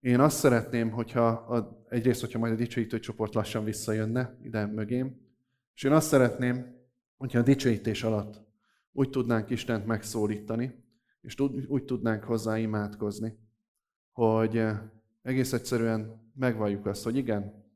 Én 0.00 0.20
azt 0.20 0.38
szeretném, 0.38 0.90
hogyha 0.90 1.26
a, 1.26 1.84
egyrészt, 1.88 2.20
hogyha 2.20 2.38
majd 2.38 2.52
a 2.52 2.56
dicsőítő 2.56 2.98
csoport 2.98 3.34
lassan 3.34 3.64
visszajönne 3.64 4.38
ide 4.42 4.66
mögém, 4.66 5.20
és 5.74 5.82
én 5.82 5.92
azt 5.92 6.08
szeretném, 6.08 6.78
hogyha 7.16 7.38
a 7.38 7.42
dicsőítés 7.42 8.02
alatt 8.02 8.42
úgy 8.92 9.10
tudnánk 9.10 9.50
Istent 9.50 9.86
megszólítani, 9.86 10.84
és 11.20 11.40
úgy 11.68 11.84
tudnánk 11.84 12.24
hozzá 12.24 12.58
imádkozni, 12.58 13.38
hogy 14.12 14.56
eh, 14.56 14.80
egész 15.22 15.52
egyszerűen 15.52 16.30
megvalljuk 16.34 16.86
azt, 16.86 17.04
hogy 17.04 17.16
igen, 17.16 17.68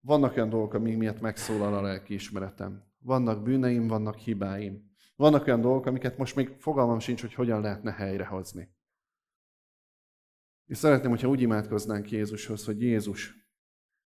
vannak 0.00 0.36
olyan 0.36 0.48
dolgok, 0.48 0.74
amik 0.74 0.96
miatt 0.96 1.20
megszólal 1.20 1.74
a 1.74 1.82
lelki 1.82 2.14
ismeretem. 2.14 2.84
Vannak 3.06 3.42
bűneim, 3.42 3.86
vannak 3.86 4.16
hibáim. 4.16 4.90
Vannak 5.16 5.46
olyan 5.46 5.60
dolgok, 5.60 5.86
amiket 5.86 6.18
most 6.18 6.36
még 6.36 6.56
fogalmam 6.58 6.98
sincs, 6.98 7.20
hogy 7.20 7.34
hogyan 7.34 7.60
lehetne 7.60 7.92
helyrehozni. 7.92 8.68
És 10.66 10.76
szeretném, 10.76 11.10
hogyha 11.10 11.28
úgy 11.28 11.40
imádkoznánk 11.40 12.10
Jézushoz, 12.10 12.64
hogy 12.64 12.82
Jézus, 12.82 13.34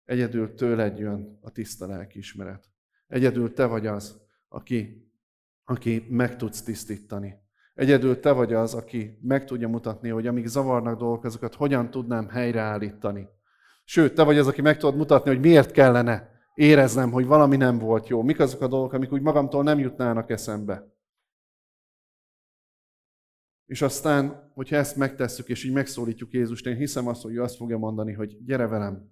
egyedül 0.04 0.56
tőled 0.56 0.98
jön 0.98 1.40
a 1.42 1.52
tiszta 1.52 1.88
lelkiismeret. 1.88 2.70
Egyedül 3.08 3.54
te 3.54 3.66
vagy 3.66 3.88
az, 3.88 4.22
aki, 4.48 5.12
aki 5.64 6.06
meg 6.10 6.36
tudsz 6.36 6.62
tisztítani. 6.62 7.36
Egyedül 7.74 8.20
te 8.20 8.32
vagy 8.32 8.54
az, 8.54 8.74
aki 8.74 9.18
meg 9.22 9.46
tudja 9.46 9.68
mutatni, 9.68 10.10
hogy 10.10 10.28
amíg 10.28 10.46
zavarnak 10.46 11.00
dolgok, 11.00 11.24
azokat 11.24 11.56
hogyan 11.56 11.92
tudnám 11.92 12.28
helyreállítani. 12.28 13.28
Sőt, 13.84 14.14
te 14.14 14.24
vagy 14.24 14.38
az, 14.38 14.48
aki 14.48 14.62
meg 14.62 14.78
tudod 14.78 14.96
mutatni, 14.96 15.30
hogy 15.30 15.40
miért 15.40 15.72
kellene 15.72 16.33
éreznem, 16.54 17.12
hogy 17.12 17.26
valami 17.26 17.58
nem 17.58 17.78
volt 17.80 18.08
jó. 18.08 18.22
Mik 18.22 18.40
azok 18.40 18.62
a 18.62 18.68
dolgok, 18.68 18.94
amik 18.94 19.12
úgy 19.12 19.22
magamtól 19.22 19.64
nem 19.64 19.80
jutnának 19.80 20.30
eszembe. 20.30 20.92
És 23.66 23.82
aztán, 23.82 24.52
hogyha 24.54 24.76
ezt 24.76 24.96
megtesszük, 24.96 25.48
és 25.48 25.64
így 25.64 25.74
megszólítjuk 25.74 26.32
Jézust, 26.32 26.66
én 26.66 26.76
hiszem 26.76 27.08
azt, 27.08 27.22
hogy 27.22 27.36
ő 27.36 27.42
azt 27.42 27.56
fogja 27.56 27.78
mondani, 27.78 28.14
hogy 28.14 28.44
gyere 28.44 28.68
velem, 28.68 29.12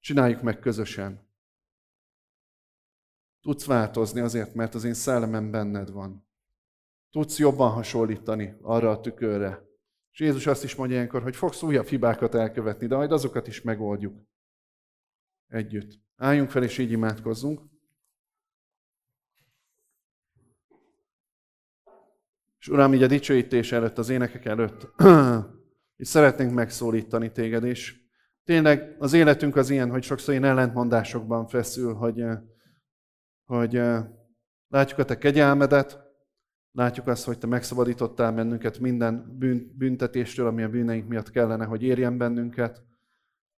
csináljuk 0.00 0.42
meg 0.42 0.58
közösen. 0.58 1.30
Tudsz 3.40 3.64
változni 3.64 4.20
azért, 4.20 4.54
mert 4.54 4.74
az 4.74 4.84
én 4.84 4.94
szellemem 4.94 5.50
benned 5.50 5.90
van. 5.90 6.26
Tudsz 7.10 7.38
jobban 7.38 7.70
hasonlítani 7.70 8.56
arra 8.60 8.90
a 8.90 9.00
tükörre. 9.00 9.70
És 10.12 10.20
Jézus 10.20 10.46
azt 10.46 10.64
is 10.64 10.74
mondja 10.74 10.96
ilyenkor, 10.96 11.22
hogy 11.22 11.36
fogsz 11.36 11.62
újabb 11.62 11.86
hibákat 11.86 12.34
elkövetni, 12.34 12.86
de 12.86 12.96
majd 12.96 13.12
azokat 13.12 13.46
is 13.46 13.62
megoldjuk. 13.62 14.31
Együtt. 15.52 16.00
Álljunk 16.16 16.50
fel, 16.50 16.62
és 16.62 16.78
így 16.78 16.90
imádkozzunk. 16.90 17.60
És 22.58 22.68
Uram, 22.68 22.94
így 22.94 23.02
a 23.02 23.06
dicsőítés 23.06 23.72
előtt, 23.72 23.98
az 23.98 24.08
énekek 24.08 24.44
előtt, 24.44 24.88
és 26.02 26.08
szeretnénk 26.08 26.52
megszólítani 26.52 27.32
téged, 27.32 27.64
és 27.64 28.00
tényleg 28.44 28.96
az 28.98 29.12
életünk 29.12 29.56
az 29.56 29.70
ilyen, 29.70 29.90
hogy 29.90 30.02
sokszor 30.02 30.34
ilyen 30.34 30.46
ellentmondásokban 30.46 31.46
feszül, 31.46 31.94
hogy, 31.94 32.20
eh, 32.20 32.40
hogy 33.44 33.76
eh, 33.76 34.06
látjuk 34.68 34.98
a 34.98 35.04
te 35.04 35.18
kegyelmedet, 35.18 35.98
látjuk 36.70 37.06
azt, 37.06 37.24
hogy 37.24 37.38
te 37.38 37.46
megszabadítottál 37.46 38.32
bennünket 38.32 38.78
minden 38.78 39.38
büntetéstől, 39.76 40.46
ami 40.46 40.62
a 40.62 40.68
bűneink 40.68 41.08
miatt 41.08 41.30
kellene, 41.30 41.64
hogy 41.64 41.82
érjen 41.82 42.18
bennünket. 42.18 42.90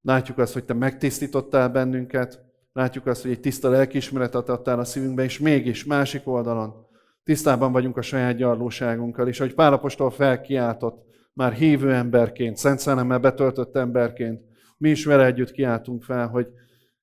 Látjuk 0.03 0.37
azt, 0.37 0.53
hogy 0.53 0.65
te 0.65 0.73
megtisztítottál 0.73 1.69
bennünket, 1.69 2.41
látjuk 2.73 3.05
azt, 3.05 3.21
hogy 3.21 3.31
egy 3.31 3.39
tiszta 3.39 3.69
lelkiismeretet 3.69 4.49
adtál 4.49 4.79
a 4.79 4.83
szívünkbe, 4.83 5.23
és 5.23 5.39
mégis 5.39 5.85
másik 5.85 6.27
oldalon 6.27 6.87
tisztában 7.23 7.71
vagyunk 7.71 7.97
a 7.97 8.01
saját 8.01 8.35
gyarlóságunkkal, 8.35 9.27
és 9.27 9.39
ahogy 9.39 9.53
Pálapostól 9.53 10.11
felkiáltott, 10.11 11.05
már 11.33 11.53
hívő 11.53 11.93
emberként, 11.93 12.57
Szent 12.57 12.79
Szellemmel 12.79 13.19
betöltött 13.19 13.75
emberként, 13.75 14.41
mi 14.77 14.89
is 14.89 15.05
vele 15.05 15.25
együtt 15.25 15.51
kiáltunk 15.51 16.03
fel, 16.03 16.27
hogy 16.27 16.47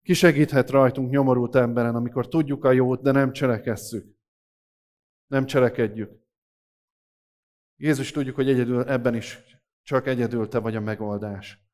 ki 0.02 0.12
segíthet 0.12 0.70
rajtunk 0.70 1.10
nyomorult 1.10 1.56
emberen, 1.56 1.94
amikor 1.94 2.28
tudjuk 2.28 2.64
a 2.64 2.72
jót, 2.72 3.02
de 3.02 3.10
nem 3.10 3.32
cselekesszük. 3.32 4.06
Nem 5.26 5.46
cselekedjük. 5.46 6.10
Jézus 7.76 8.10
tudjuk, 8.10 8.34
hogy 8.34 8.48
egyedül 8.48 8.82
ebben 8.82 9.14
is 9.14 9.42
csak 9.82 10.06
egyedül 10.06 10.48
te 10.48 10.58
vagy 10.58 10.76
a 10.76 10.80
megoldás. 10.80 11.69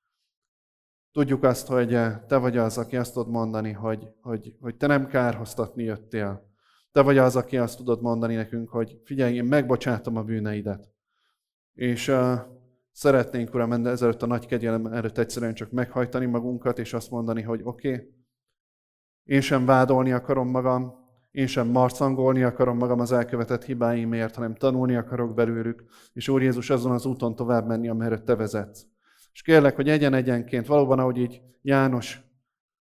Tudjuk 1.16 1.42
azt, 1.42 1.66
hogy 1.66 1.98
te 2.26 2.36
vagy 2.36 2.56
az, 2.56 2.78
aki 2.78 2.96
azt 2.96 3.12
tudod 3.12 3.30
mondani, 3.30 3.72
hogy, 3.72 4.08
hogy, 4.20 4.54
hogy 4.60 4.76
te 4.76 4.86
nem 4.86 5.06
kárhoztatni 5.06 5.84
jöttél. 5.84 6.50
Te 6.92 7.02
vagy 7.02 7.18
az, 7.18 7.36
aki 7.36 7.58
azt 7.58 7.76
tudod 7.76 8.02
mondani 8.02 8.34
nekünk, 8.34 8.68
hogy 8.68 9.00
figyelj, 9.04 9.34
én 9.34 9.44
megbocsátom 9.44 10.16
a 10.16 10.22
bűneidet. 10.22 10.88
És 11.72 12.08
uh, 12.08 12.34
szeretnénk, 12.92 13.54
Uram, 13.54 13.86
ezelőtt 13.86 14.22
a 14.22 14.26
nagy 14.26 14.46
kegyelem 14.46 14.86
előtt 14.86 15.18
egyszerűen 15.18 15.54
csak 15.54 15.70
meghajtani 15.70 16.26
magunkat, 16.26 16.78
és 16.78 16.92
azt 16.92 17.10
mondani, 17.10 17.42
hogy 17.42 17.60
oké, 17.64 17.92
okay, 17.92 18.14
én 19.24 19.40
sem 19.40 19.66
vádolni 19.66 20.12
akarom 20.12 20.48
magam, 20.48 20.94
én 21.30 21.46
sem 21.46 21.68
marcangolni 21.68 22.42
akarom 22.42 22.76
magam 22.76 23.00
az 23.00 23.12
elkövetett 23.12 23.64
hibáimért, 23.64 24.34
hanem 24.34 24.54
tanulni 24.54 24.96
akarok 24.96 25.34
belőlük, 25.34 25.84
és 26.12 26.28
Úr 26.28 26.42
Jézus 26.42 26.70
azon 26.70 26.92
az 26.92 27.06
úton 27.06 27.34
tovább 27.34 27.66
menni, 27.66 27.88
amerre 27.88 28.18
Te 28.18 28.34
vezetsz. 28.34 28.95
És 29.36 29.42
kérlek, 29.42 29.76
hogy 29.76 29.88
egyen-egyenként, 29.88 30.66
valóban 30.66 30.98
ahogy 30.98 31.18
így 31.18 31.40
János 31.62 32.20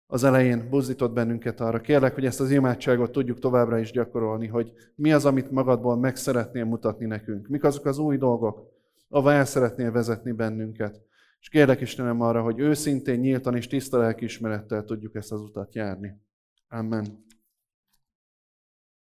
az 0.08 0.24
elején 0.24 0.70
buzdított 0.70 1.14
bennünket 1.14 1.60
arra, 1.60 1.82
kérlek, 1.82 2.14
hogy 2.14 2.26
ezt 2.26 2.40
az 2.40 2.52
imádságot 2.52 3.12
tudjuk 3.12 3.40
továbbra 3.40 3.78
is 3.78 3.92
gyakorolni, 3.92 4.48
hogy 4.48 4.72
mi 4.96 5.14
az, 5.14 5.26
amit 5.26 5.52
magadból 5.52 5.98
meg 5.98 6.16
szeretnél 6.16 6.66
mutatni 6.66 7.06
nekünk, 7.06 7.48
mik 7.48 7.64
azok 7.64 7.86
az 7.86 7.98
új 7.98 8.18
dolgok, 8.18 8.72
ahova 9.10 9.34
el 9.34 9.46
szeretnél 9.46 9.92
vezetni 9.92 10.32
bennünket. 10.32 11.02
És 11.40 11.50
kérlek 11.50 11.82
Istenem 11.82 12.22
arra, 12.22 12.42
hogy 12.42 12.60
őszintén, 12.60 13.20
nyíltan 13.20 13.56
és 13.56 13.68
tiszta 13.68 13.98
lelkiismerettel 13.98 14.84
tudjuk 14.84 15.16
ezt 15.16 15.32
az 15.32 15.42
utat 15.42 15.76
járni. 15.76 16.22
Amen. 16.68 17.26